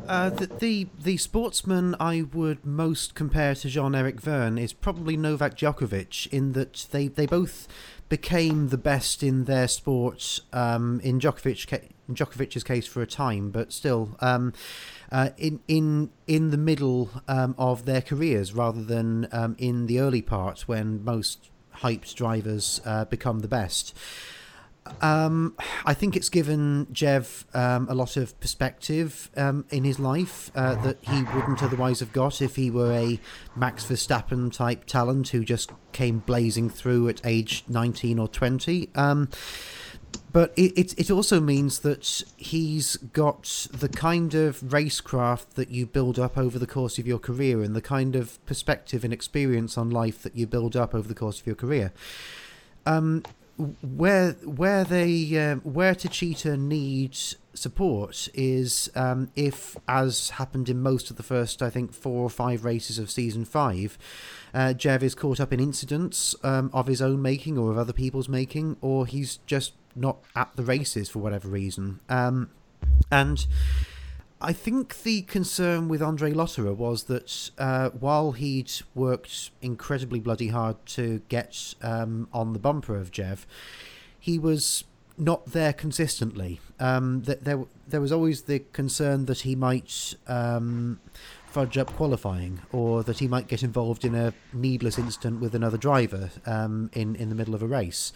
[0.06, 5.56] Uh, the, the the sportsman I would most compare to Jean-Eric Vergne is probably Novak
[5.56, 7.68] Djokovic in that they, they both
[8.08, 13.72] became the best in their sport um, in Djokovic Djokovic's case for a time, but
[13.72, 14.52] still um,
[15.10, 19.98] uh, in in in the middle um, of their careers rather than um, in the
[19.98, 23.94] early part when most hyped drivers uh, become the best.
[25.00, 25.56] Um,
[25.86, 30.74] I think it's given Jev um, a lot of perspective um, in his life uh,
[30.82, 33.18] that he wouldn't otherwise have got if he were a
[33.56, 38.90] Max Verstappen type talent who just came blazing through at age 19 or 20.
[40.34, 45.86] But it, it, it also means that he's got the kind of racecraft that you
[45.86, 49.78] build up over the course of your career and the kind of perspective and experience
[49.78, 51.92] on life that you build up over the course of your career.
[52.84, 53.22] Um,
[53.80, 61.12] where where they uh, where Techeetah needs support is um, if, as happened in most
[61.12, 63.96] of the first, I think four or five races of season five,
[64.52, 67.92] uh, Jev is caught up in incidents um, of his own making or of other
[67.92, 72.00] people's making, or he's just not at the races for whatever reason.
[72.08, 72.50] Um,
[73.10, 73.46] and
[74.40, 80.48] I think the concern with Andre Lotterer was that uh, while he'd worked incredibly bloody
[80.48, 83.46] hard to get um, on the bumper of Jev,
[84.18, 84.84] he was
[85.16, 86.60] not there consistently.
[86.80, 91.00] Um, that there, there was always the concern that he might um,
[91.46, 95.78] fudge up qualifying, or that he might get involved in a needless incident with another
[95.78, 98.12] driver um, in in the middle of a race.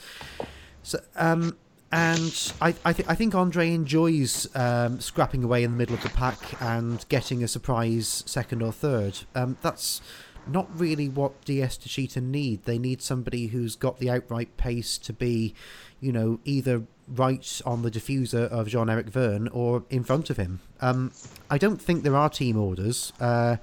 [0.82, 1.56] So um,
[1.90, 6.02] and I I, th- I think Andre enjoys um, scrapping away in the middle of
[6.02, 9.20] the pack and getting a surprise second or third.
[9.34, 10.00] Um, that's
[10.46, 12.64] not really what DS Techeetah need.
[12.64, 15.54] They need somebody who's got the outright pace to be,
[16.00, 20.36] you know, either right on the diffuser of Jean Eric Vergne or in front of
[20.36, 20.60] him.
[20.80, 21.12] Um,
[21.50, 23.12] I don't think there are team orders.
[23.20, 23.56] Uh,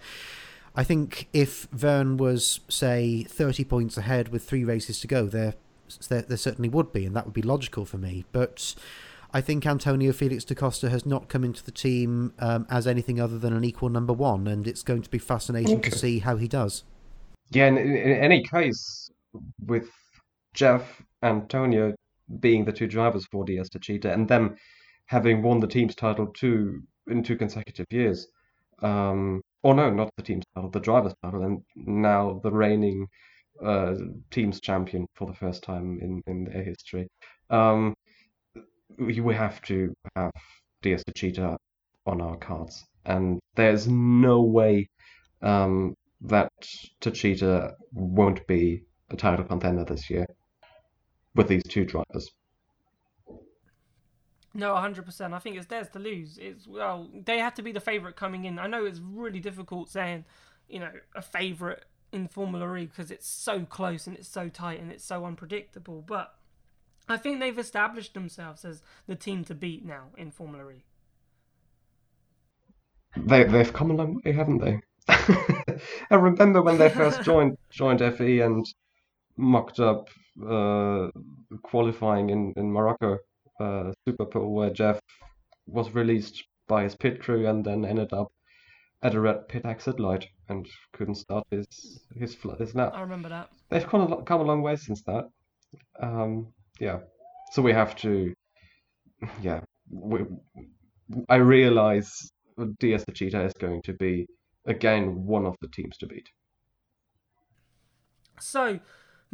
[0.75, 5.55] I think if Vergne was, say, 30 points ahead with three races to go, there
[6.09, 8.25] there, there certainly would be, and that would be logical for me.
[8.31, 8.75] But
[9.33, 13.19] I think Antonio Felix da Costa has not come into the team um, as anything
[13.19, 15.89] other than an equal number one, and it's going to be fascinating okay.
[15.89, 16.83] to see how he does.
[17.51, 19.09] Yeah, in, in any case,
[19.65, 19.89] with
[20.55, 20.83] Jev
[21.21, 21.93] Antonio
[22.39, 24.55] being the two drivers for DS Techeetah and them
[25.07, 28.27] having won the team's title two in two consecutive years,
[28.81, 33.07] um, or no, not the team's title, the driver's title, and now the reigning
[33.63, 33.95] uh,
[34.31, 37.07] teams champion for the first time in, in their history.
[37.49, 37.93] Um,
[38.97, 40.31] we, have to have
[40.81, 41.57] DS Techeetah
[42.05, 44.89] on our cards, and there's no way
[45.41, 46.51] um, that
[47.01, 50.25] Techeetah won't be a title contender this year
[51.35, 52.29] with these two drivers.
[54.53, 55.33] No, 100%.
[55.33, 56.37] I think it's theirs to lose.
[56.41, 58.57] It's well, they have to be the favorite coming in.
[58.57, 60.23] I know it's really difficult saying,
[60.69, 61.83] you know, a favorite
[62.15, 66.01] in Formula E because it's so close and it's so tight and it's so unpredictable.
[66.01, 66.33] But
[67.07, 70.83] I think they've established themselves as the team to beat now in Formula E.
[73.17, 74.79] They they've come a long way, haven't they?
[76.09, 78.65] I remember when they first joined joined FE and
[79.37, 80.09] mocked up
[80.49, 81.09] uh,
[81.63, 83.17] qualifying in in Morocco
[83.59, 84.99] uh, Superpole where Jev
[85.67, 88.31] was released by his pit crew and then ended up
[89.03, 91.67] at a red pit exit light and couldn't start his
[92.15, 92.91] his his lap.
[92.93, 93.49] I remember that.
[93.69, 95.25] They've come a, come a long way since that.
[95.99, 96.99] Um, yeah,
[97.51, 98.33] so we have to.
[99.41, 100.19] Yeah, we,
[101.29, 102.31] I realize
[102.79, 104.27] DS Techeetah is going to be
[104.65, 106.27] again one of the teams to beat.
[108.39, 108.79] So,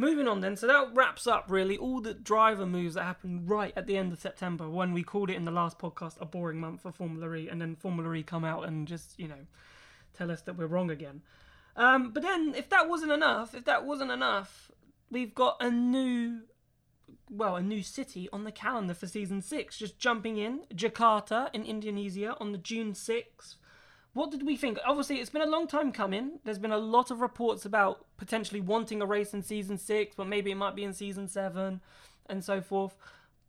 [0.02, 0.56] moving on then.
[0.56, 4.12] So that wraps up really all the driver moves that happened right at the end
[4.12, 7.32] of September when we called it in the last podcast a boring month for Formula
[7.34, 9.46] E, and then Formula E come out and just you know
[10.12, 11.22] tell us that we're wrong again.
[11.76, 14.70] Um, but then, if that wasn't enough, if that wasn't enough,
[15.10, 16.42] we've got a new,
[17.30, 19.78] well, a new city on the calendar for season six.
[19.78, 23.56] Just jumping in, Jakarta in Indonesia on the June sixth.
[24.14, 24.78] What did we think?
[24.84, 26.38] Obviously, it's been a long time coming.
[26.44, 30.26] There's been a lot of reports about potentially wanting a race in season six, but
[30.26, 31.80] maybe it might be in season seven,
[32.26, 32.94] and so forth.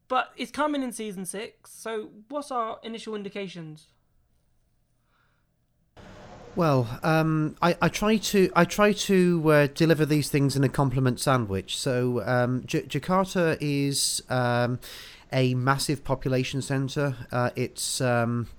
[0.08, 1.71] But it's coming in season six.
[1.71, 3.87] So, what's our initial indications?
[6.56, 10.69] Well, um, I, I, try to I try to uh, deliver these things in a
[10.69, 11.77] compliment sandwich.
[11.77, 14.79] So um, J- Jakarta is um,
[15.31, 17.15] a massive population centre.
[17.31, 18.50] Uh, it's um,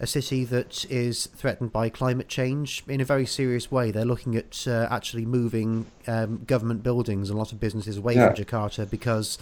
[0.00, 3.90] a city that is threatened by climate change in a very serious way.
[3.90, 8.14] They're looking at uh, actually moving um, government buildings and a lot of businesses away
[8.14, 8.32] Yeah.
[8.34, 9.38] from Jakarta because.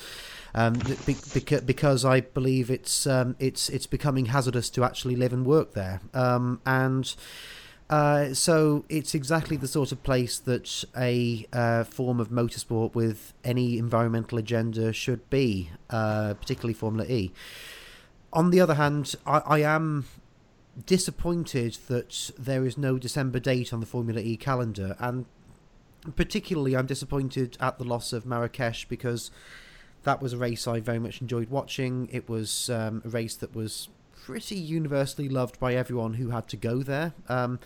[0.55, 5.33] Um, be, beca- because I believe it's um, it's it's becoming hazardous to actually live
[5.33, 7.15] and work there, um, and
[7.89, 13.33] uh, so it's exactly the sort of place that a uh, form of motorsport with
[13.43, 17.33] any environmental agenda should be, uh, particularly Formula E.
[18.35, 20.05] On the other hand, I, I am
[20.87, 25.27] disappointed that there is no December date on the Formula E calendar, and
[26.17, 29.31] particularly I'm disappointed at the loss of Marrakesh because
[30.05, 32.09] that was a race I very much enjoyed watching.
[32.11, 33.89] It was um, a race that was
[34.25, 37.59] pretty universally loved by everyone who had to go there, um,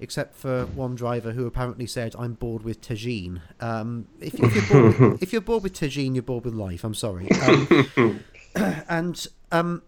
[0.00, 4.82] except for one driver who apparently said, "I'm bored with Tajin." Um, if, if, you're
[4.82, 6.84] bored with, if you're bored with Tajin, you're bored with life.
[6.84, 7.28] I'm sorry.
[7.30, 8.20] Um,
[8.88, 9.82] and um,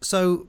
[0.00, 0.46] so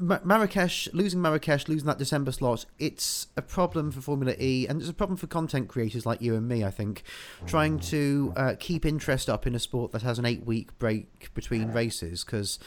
[0.00, 4.80] Ma- Marrakesh, losing Marrakesh, losing that December slot, it's a problem for Formula E, and
[4.80, 7.02] it's a problem for content creators like you and me, I think,
[7.46, 11.32] trying to uh, keep interest up in a sport that has an eight week break
[11.34, 12.24] between races.
[12.24, 12.58] Because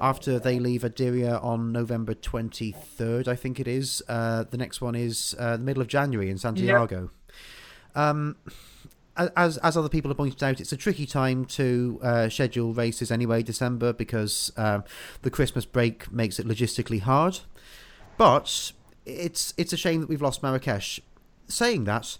[0.00, 4.80] after they leave Ad Diriyah on November 23rd, I think it is, uh, the next
[4.80, 7.10] one is uh, the middle of January in Santiago.
[7.94, 8.36] Um,
[9.16, 13.10] as as other people have pointed out, it's a tricky time to uh, schedule races
[13.10, 14.84] anyway, December, because um,
[15.22, 17.40] the Christmas break makes it logistically hard.
[18.16, 18.72] But
[19.04, 21.00] it's it's a shame that we've lost Marrakesh.
[21.48, 22.16] Saying that,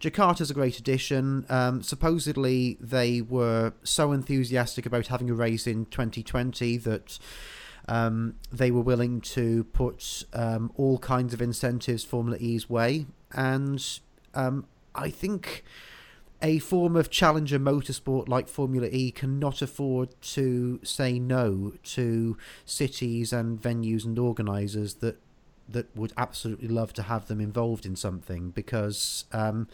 [0.00, 1.46] Jakarta's a great addition.
[1.48, 7.18] Um, supposedly, they were so enthusiastic about having a race in 2020 that
[7.88, 14.00] um, they were willing to put um, all kinds of incentives Formula E's way, and
[14.34, 15.64] um, I think
[16.42, 23.32] a form of challenger motorsport like Formula E cannot afford to say no to cities
[23.32, 25.18] and venues and organisers that
[25.68, 29.66] that would absolutely love to have them involved in something because um,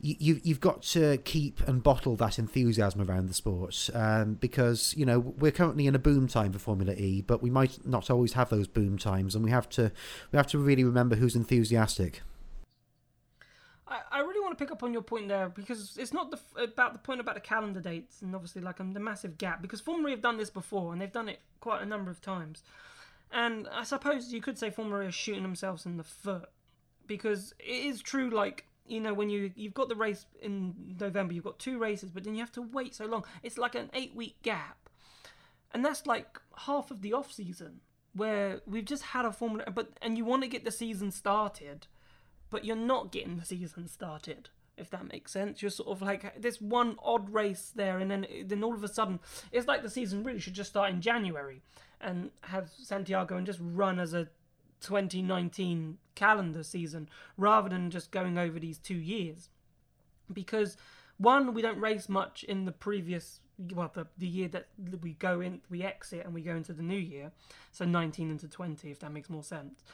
[0.00, 4.94] you, you, you've got to keep and bottle that enthusiasm around the sport um, because
[4.96, 8.10] you know we're currently in a boom time for Formula E, but we might not
[8.10, 9.92] always have those boom times, and we have to
[10.32, 12.22] we have to really remember who's enthusiastic.
[13.90, 16.38] I, I really want to pick up on your point there because it's not the,
[16.62, 19.80] about the point about the calendar dates and obviously like um, the massive gap because
[19.80, 22.62] Formula E have done this before and they've done it quite a number of times.
[23.32, 26.48] And I suppose you could say Formula E are shooting themselves in the foot
[27.06, 28.30] because it is true.
[28.30, 32.10] Like you know, when you you've got the race in November, you've got two races,
[32.10, 33.24] but then you have to wait so long.
[33.42, 34.88] It's like an eight week gap,
[35.72, 37.80] and that's like half of the off season
[38.14, 39.70] where we've just had a Formula.
[39.70, 41.86] But and you want to get the season started,
[42.50, 44.50] but you're not getting the season started.
[44.76, 48.26] If that makes sense, you're sort of like this one odd race there, and then
[48.44, 49.20] then all of a sudden
[49.52, 51.62] it's like the season really should just start in January
[52.00, 54.28] and have Santiago and just run as a
[54.80, 59.50] 2019 calendar season rather than just going over these two years.
[60.32, 60.76] Because
[61.18, 63.40] one, we don't race much in the previous
[63.74, 64.68] well the, the year that
[65.02, 67.30] we go in we exit and we go into the new year
[67.72, 69.84] so 19 into 20 if that makes more sense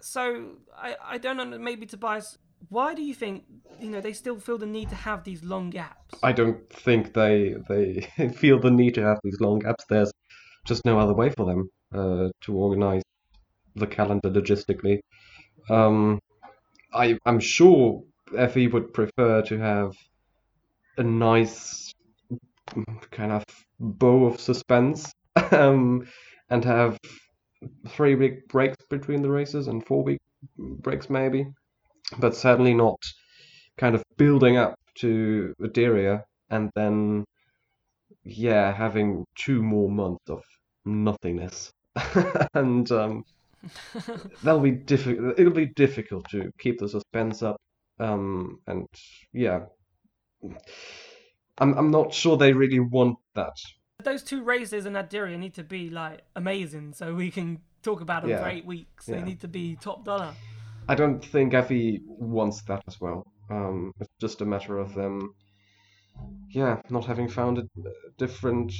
[0.00, 2.38] so i i don't know maybe tobias
[2.68, 3.44] why do you think
[3.80, 7.14] you know they still feel the need to have these long gaps I don't think
[7.14, 9.84] they they feel the need to have these long gaps.
[9.88, 10.12] There's
[10.66, 13.02] just no other way for them uh, to organize
[13.74, 15.00] the calendar logistically.
[15.70, 16.18] Um,
[16.92, 19.94] I I'm sure FE would prefer to have
[20.96, 21.92] a nice
[23.10, 23.44] kind of
[23.78, 25.12] bow of suspense
[25.52, 26.06] um,
[26.50, 26.98] and have
[27.88, 30.20] three week breaks between the races and four week
[30.56, 31.46] breaks maybe,
[32.18, 32.98] but certainly not
[33.76, 37.24] kind of building up to Ad Diriyah and then
[38.24, 40.42] yeah having two more months of
[40.84, 41.70] nothingness.
[42.54, 43.24] And um,
[44.42, 47.56] that'll be difficult it'll be difficult to keep the suspense up
[48.00, 48.86] um, and
[49.32, 49.60] yeah.
[51.58, 53.56] I'm I'm not sure they really want that
[54.04, 58.00] those two races in Ad Diriyah need to be like amazing so we can talk
[58.00, 58.42] about them Yeah.
[58.42, 59.24] for eight weeks they Yeah.
[59.24, 60.34] need to be top dollar
[60.88, 63.26] I don't think FE wants that as well.
[63.50, 65.34] Um, it's just a matter of them,
[66.48, 67.68] yeah, not having found a
[68.16, 68.72] different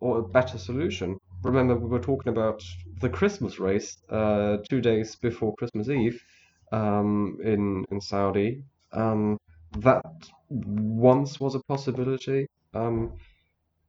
[0.00, 1.18] or a better solution.
[1.42, 2.62] Remember, we were talking about
[3.02, 6.18] the Christmas race uh, two days before Christmas Eve
[6.72, 8.62] um, in in Saudi.
[8.92, 9.36] Um,
[9.80, 10.02] that
[10.48, 13.12] once was a possibility, um,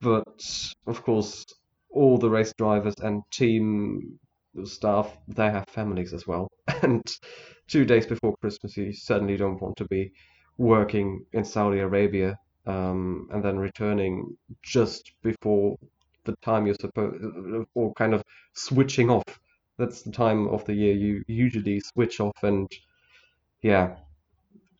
[0.05, 0.45] but
[0.85, 1.45] of course,
[1.89, 4.19] all the race drivers and team
[4.63, 6.47] staff they have families as well,
[6.83, 7.03] and
[7.67, 10.11] two days before Christmas, you certainly don't want to be
[10.57, 12.37] working in Saudi Arabia
[12.67, 15.77] um, and then returning just before
[16.25, 17.23] the time you're supposed,
[17.73, 19.23] or kind of switching off
[19.77, 22.71] That's the time of the year you usually switch off and,
[23.61, 23.95] yeah,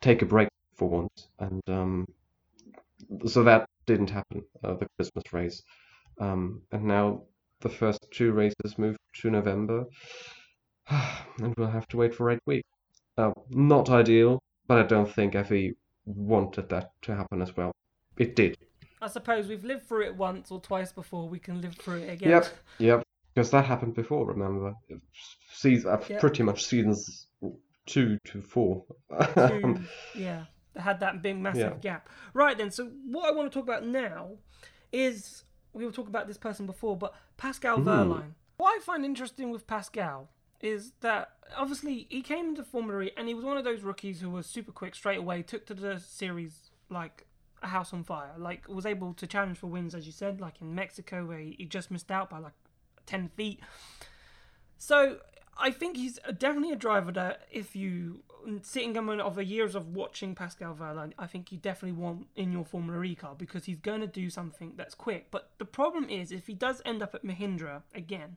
[0.00, 1.28] take a break for once.
[1.38, 2.06] And um,
[3.26, 5.62] so that didn't happen, uh, the Christmas race.
[6.20, 7.22] Um, and now
[7.60, 9.84] the first two races move to November,
[10.88, 12.68] and we'll have to wait for eight weeks.
[13.18, 15.72] Uh, not ideal, but I don't think FE
[16.04, 17.72] wanted that to happen as well.
[18.18, 18.56] It did.
[19.00, 21.28] I suppose we've lived through it once or twice before.
[21.28, 22.30] We can live through it again.
[22.30, 22.46] Yep,
[22.78, 23.02] yep.
[23.34, 24.26] Because that happened before.
[24.26, 24.74] Remember,
[25.52, 26.20] season uh, Yep.
[26.20, 27.26] pretty much seasons
[27.84, 28.84] two to four.
[29.34, 29.78] to,
[30.14, 30.44] yeah,
[30.78, 31.80] had that big massive Yeah.
[31.80, 32.08] gap.
[32.34, 34.38] Right then, so what I want to talk about now
[34.92, 37.88] is we were talking about this person before, but Pascal hmm.
[37.88, 38.32] Wehrlein.
[38.56, 43.28] What I find interesting with Pascal is that obviously he came into Formula E and
[43.28, 46.00] he was one of those rookies who was super quick straight away, took to the
[46.00, 47.26] series like
[47.62, 50.60] a house on fire, like was able to challenge for wins, as you said, like
[50.60, 52.54] in Mexico where he he just missed out by like
[53.04, 53.60] 10 feet.
[54.78, 55.18] So
[55.58, 59.44] I think he's uh, definitely a driver that if you mm, sitting on of a
[59.44, 63.34] years of watching Pascal Wehrlein, I think you definitely want in your Formula E car
[63.36, 65.28] because he's going to do something that's quick.
[65.30, 68.36] But the problem is if he does end up at Mahindra again,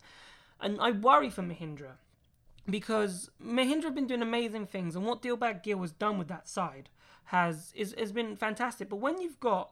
[0.61, 1.93] and I worry for Mahindra
[2.69, 6.47] because Mahindra have been doing amazing things, and what Dilbagh Gill has done with that
[6.47, 6.89] side
[7.25, 8.89] has is has been fantastic.
[8.89, 9.71] But when you've got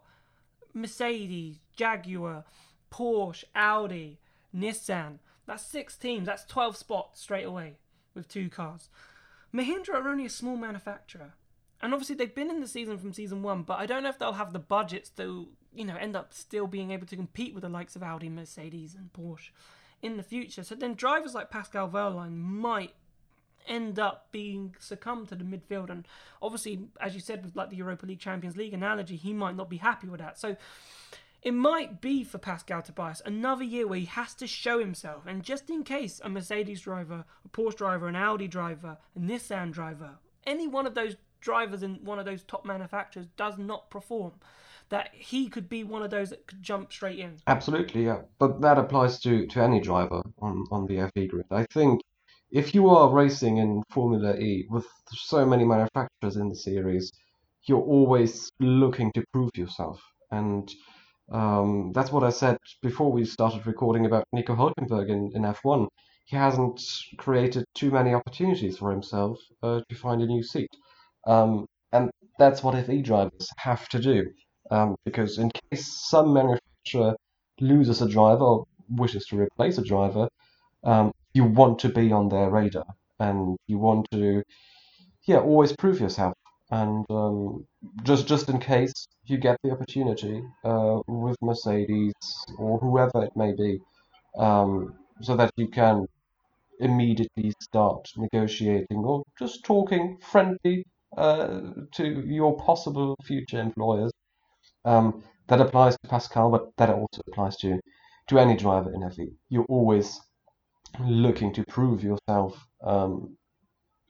[0.74, 2.43] Mercedes, Jaguar,
[2.91, 4.20] Porsche, Audi,
[4.56, 5.20] Nissan.
[5.48, 6.28] That's six teams.
[6.28, 7.78] That's 12 spots straight away
[8.14, 8.89] with two cars.
[9.54, 11.34] Mahindra are only a small manufacturer.
[11.82, 14.20] And obviously they've been in the season from season one, but I don't know if
[14.20, 17.62] they'll have the budgets to, you know, end up still being able to compete with
[17.62, 19.52] the likes of Audi, Mercedes, and Porsche
[20.02, 20.64] in the future.
[20.64, 22.93] So then drivers like Pascal Wehrlein might
[23.68, 26.08] end up being succumbed to the midfield and
[26.41, 29.70] obviously as you said with like the Europa League Champions League analogy he might not
[29.70, 30.56] be happy with that so
[31.48, 35.43] it might be for Pascal Tobias another year where he has to show himself and
[35.43, 40.16] just in case a Mercedes driver a Porsche driver an Audi driver a Nissan driver
[40.45, 44.34] any one of those drivers in one of those top manufacturers does not perform
[44.89, 48.24] that he could be one of those that could jump straight in Absolutely, yeah.
[48.39, 51.45] But that applies to, to any driver on, on the FE grid.
[51.50, 52.02] I think
[52.52, 57.12] if you are racing in Formula E with so many manufacturers in the series,
[57.64, 60.02] you're always looking to prove yourself.
[60.32, 60.74] And
[61.32, 65.88] um, that's what I said before we started recording about Nico Hülkenberg in, in F1.
[66.25, 66.82] He hasn't
[67.17, 70.69] created too many opportunities for himself uh, to find a new seat.
[71.25, 74.25] Um, and that's what FE drivers have to do.
[74.69, 77.15] Um, because in case some manufacturer
[77.59, 80.28] loses a driver or wishes to replace a driver,
[80.84, 82.86] um, you want to be on their radar
[83.19, 84.43] and you want to,
[85.25, 86.34] yeah, always prove yourself.
[86.70, 87.65] And um,
[88.03, 88.93] just just in case
[89.26, 92.13] you get the opportunity uh, with Mercedes
[92.57, 93.80] or whoever it may be,
[94.38, 96.07] um, so that you can
[96.80, 100.86] immediately start negotiating or just talking friendly
[101.18, 101.61] uh,
[101.93, 104.11] to your possible future employers.
[104.86, 107.80] Um, that applies to Pascal, but that also applies to
[108.28, 109.32] to any driver in FE.
[109.49, 110.20] You're always
[110.99, 113.38] looking to prove yourself um,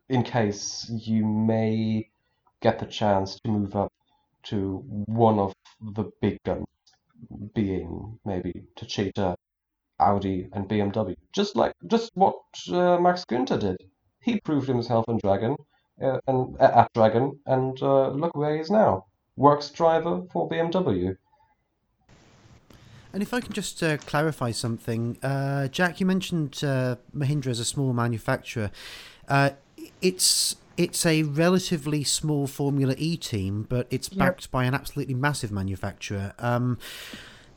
[0.09, 2.09] in case you may
[2.61, 3.91] get the chance to move up
[4.43, 6.65] to one of the big guns,
[7.53, 9.35] being maybe Techeetah,
[9.99, 11.15] Audi, and BMW.
[11.33, 12.35] Just like just what
[12.71, 13.77] uh, Max Günther did.
[14.21, 15.55] He proved himself in Dragon
[16.01, 19.05] uh, and uh, at Dragon, and uh, look where he is now.
[19.35, 21.15] Works driver for BMW.
[23.13, 27.59] And if I can just uh, clarify something, uh, Jack, you mentioned uh, Mahindra as
[27.59, 28.69] a small manufacturer.
[29.27, 29.51] Uh,
[30.01, 34.17] it's it's a relatively small Formula E team, but it's Yep.
[34.19, 36.33] backed by an absolutely massive manufacturer.
[36.39, 36.77] Um,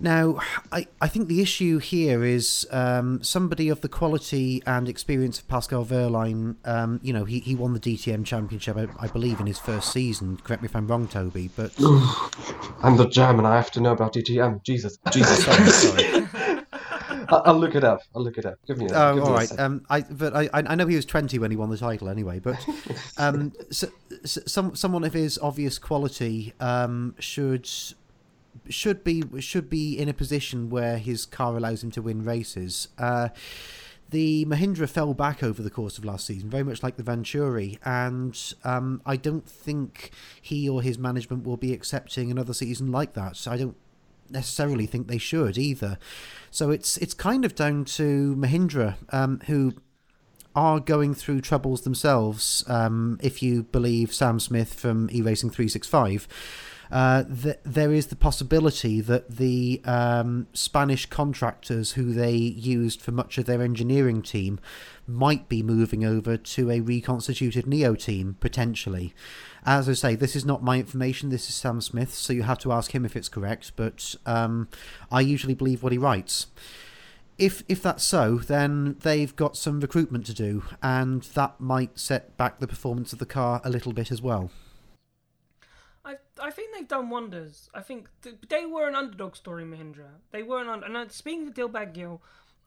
[0.03, 0.41] now,
[0.73, 5.47] I, I think the issue here is um, somebody of the quality and experience of
[5.47, 6.57] Pascal Wehrlein.
[6.65, 9.93] Um, you know, he, he won the DTM championship, I, I believe, in his first
[9.93, 10.39] season.
[10.43, 11.73] Correct me if I'm wrong, Toby, but
[12.83, 13.45] I'm the German.
[13.45, 14.63] I have to know about DTM.
[14.63, 15.45] Jesus, Jesus.
[15.45, 16.27] sorry, sorry.
[17.31, 18.03] I'll look it up.
[18.15, 18.59] I'll look it up.
[18.67, 19.59] Give me a, Oh, give all a right.
[19.59, 22.39] Um, I but I I know he was twenty when he won the title anyway.
[22.39, 22.65] But
[23.19, 23.89] um, so,
[24.25, 27.69] so, some someone of his obvious quality um should
[28.69, 32.89] should be should be in a position where his car allows him to win races.
[32.99, 33.29] Uh,
[34.11, 37.79] the Mahindra fell back over the course of last season, very much like the Venturi,
[37.85, 40.11] and um, I don't think
[40.43, 43.37] he or his management will be accepting another season like that.
[43.37, 43.77] So I don't
[44.33, 45.99] necessarily think they should either.
[46.51, 49.75] So it's it's kind of down to Mahindra, um, who
[50.55, 52.65] are going through troubles themselves.
[52.67, 56.27] Um, if you believe Sam Smith from eRacing three six five.
[56.91, 63.13] uh, th- there is the possibility that the um, Spanish contractors who they used for
[63.13, 64.59] much of their engineering team
[65.07, 69.15] might be moving over to a reconstituted NIO team potentially.
[69.65, 71.29] As I say, this is not my information.
[71.29, 73.73] This is Sam Smith, so you have to ask him if it's correct.
[73.77, 74.69] But um,
[75.11, 76.47] I usually believe what he writes.
[77.39, 82.37] If if that's so, then they've got some recruitment to do, and that might set
[82.37, 84.51] back the performance of the car a little bit as well.
[86.05, 87.71] I I think they've done wonders.
[87.75, 90.21] I think th- they were an underdog story, Mahindra.
[90.33, 92.23] They were an under- and uh, speaking to Dilbagh Gill,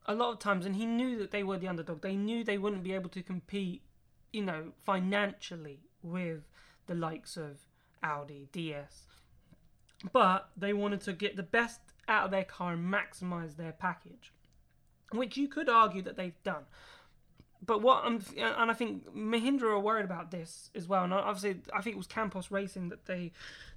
[0.06, 2.02] a lot of times, and he knew that they were the underdog.
[2.02, 3.82] They knew they wouldn't be able to compete,
[4.32, 6.42] you know, financially with
[6.86, 7.66] the likes of
[8.02, 9.06] Audi, DS.
[10.12, 14.32] But they wanted to get the best out of their car and maximize their package,
[15.12, 16.64] which you could argue that they've done.
[17.64, 21.04] But what I'm, and I think Mahindra are worried about this as well.
[21.04, 23.32] And obviously, I think it was Campos Racing that they,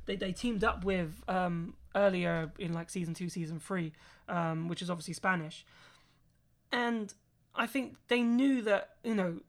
[0.06, 3.94] they, they teamed up with um, earlier in like season two, season three,
[4.28, 5.66] um, which is obviously Spanish.
[6.72, 7.14] And
[7.56, 9.40] I think they knew that you know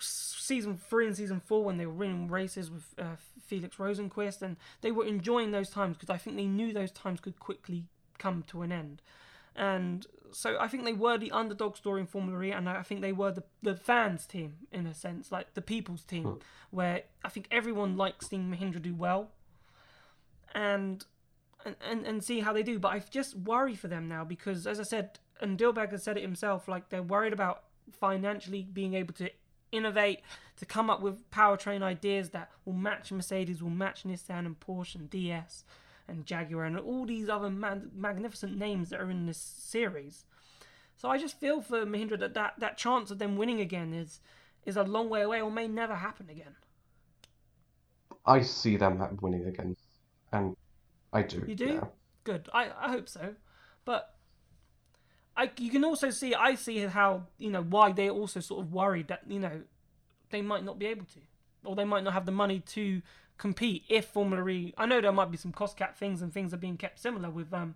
[0.00, 3.16] season three and season four when they were winning races with uh,
[3.46, 7.20] Felix Rosenqvist, and they were enjoying those times because I think they knew those times
[7.20, 7.84] could quickly
[8.18, 9.02] come to an end.
[9.56, 13.00] And so I think they were the underdog story in Formula E, and I think
[13.00, 16.34] they were the, the fans' team in a sense, like the people's team, hmm.
[16.70, 19.30] where I think everyone likes seeing Mahindra do well,
[20.54, 21.04] and,
[21.64, 22.78] and and see how they do.
[22.78, 26.16] But I just worry for them now because, as I said, and Dilbagh has said
[26.16, 29.30] it himself, like they're worried about financially being able to
[29.74, 30.20] innovate,
[30.56, 34.94] to come up with powertrain ideas that will match Mercedes, will match Nissan and Porsche
[34.96, 35.64] and DS
[36.06, 40.24] and Jaguar and all these other magnificent names that are in this series.
[40.96, 44.20] So I just feel for Mahindra that, that that chance of them winning again is
[44.64, 46.56] is a long way away or may never happen again.
[48.26, 49.76] I see them winning again,
[50.32, 50.56] and
[51.12, 51.44] I do.
[51.46, 51.66] You do?
[51.66, 51.84] Yeah.
[52.24, 52.48] Good.
[52.54, 53.34] I, I hope so.
[53.84, 54.13] But
[55.36, 58.72] I you can also see I see how you know why they're also sort of
[58.72, 59.62] worried that you know
[60.30, 61.20] they might not be able to,
[61.64, 63.02] or they might not have the money to
[63.38, 64.74] compete if Formula E.
[64.78, 67.30] I know there might be some cost cap things and things are being kept similar
[67.30, 67.74] with um,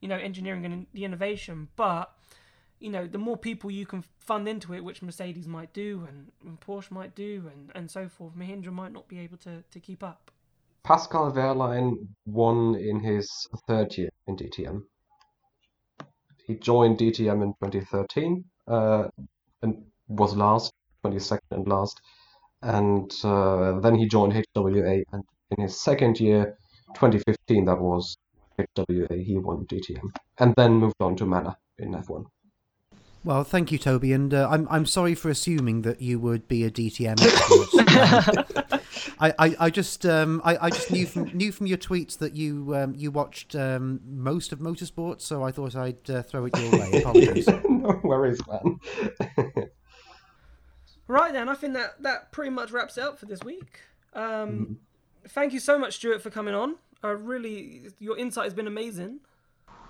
[0.00, 2.12] you know, engineering and the innovation, but
[2.78, 6.32] you know, the more people you can fund into it, which Mercedes might do and,
[6.44, 9.80] and Porsche might do, and, and so forth, Mahindra might not be able to, to
[9.80, 10.30] keep up.
[10.82, 13.28] Pascal Wehrlein won in his
[13.66, 14.82] third year in DTM.
[16.50, 19.04] He joined DTM in 2013 uh,
[19.62, 20.72] and was last,
[21.04, 22.00] 22nd and last.
[22.60, 25.04] And uh, then he joined HWA.
[25.12, 25.22] And
[25.52, 26.56] in his second year,
[26.94, 28.16] 2015, that was
[28.58, 30.10] HWA, he won DTM.
[30.40, 32.24] And then moved on to Manor in F1.
[33.22, 36.64] Well, thank you, Toby, and uh, I'm I'm sorry for assuming that you would be
[36.64, 38.70] a DTM expert.
[38.70, 38.80] um,
[39.20, 42.34] I, I, I just um I, I just knew from knew from your tweets that
[42.34, 46.56] you um, you watched um, most of motorsport, so I thought I'd uh, throw it
[46.58, 46.92] your way.
[47.00, 47.46] Apologies.
[47.46, 48.80] no worries, man.
[51.06, 53.80] right then, I think that that pretty much wraps it up for this week.
[54.14, 54.76] Um, mm.
[55.28, 56.76] Thank you so much, Stuart, for coming on.
[57.04, 59.20] Uh, really, your insight has been amazing.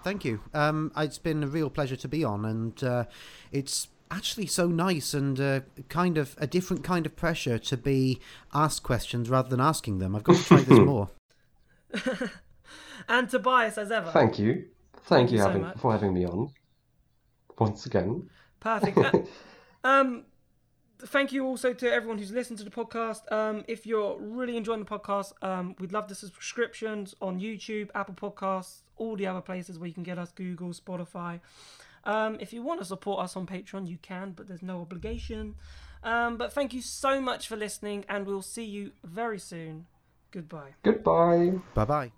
[0.02, 0.40] Thank you.
[0.54, 3.04] Um, it's been a real pleasure to be on, and uh,
[3.52, 8.20] it's actually so nice and uh, kind of a different kind of pressure to be
[8.52, 10.16] asked questions rather than asking them.
[10.16, 11.10] I've got to try this more.
[13.08, 14.10] and Tobias, as ever.
[14.10, 14.66] Thank you.
[15.04, 16.50] Thank, Thank you, so having, for having me on
[17.58, 18.28] once again.
[18.58, 18.98] Perfect.
[19.82, 20.24] Uh, um,
[21.06, 23.20] thank you also to everyone who's listened to the podcast.
[23.32, 28.14] Um, if you're really enjoying the podcast, um, we'd love the subscriptions on YouTube, Apple
[28.14, 31.40] Podcasts, all the other places where you can get us Google, Spotify.
[32.04, 35.56] Um, if you want to support us on Patreon, you can, but there's no obligation.
[36.02, 39.86] Um, but thank you so much for listening, and we'll see you very soon.
[40.30, 40.74] Goodbye.
[40.82, 41.60] Goodbye.
[41.74, 42.12] Bye bye.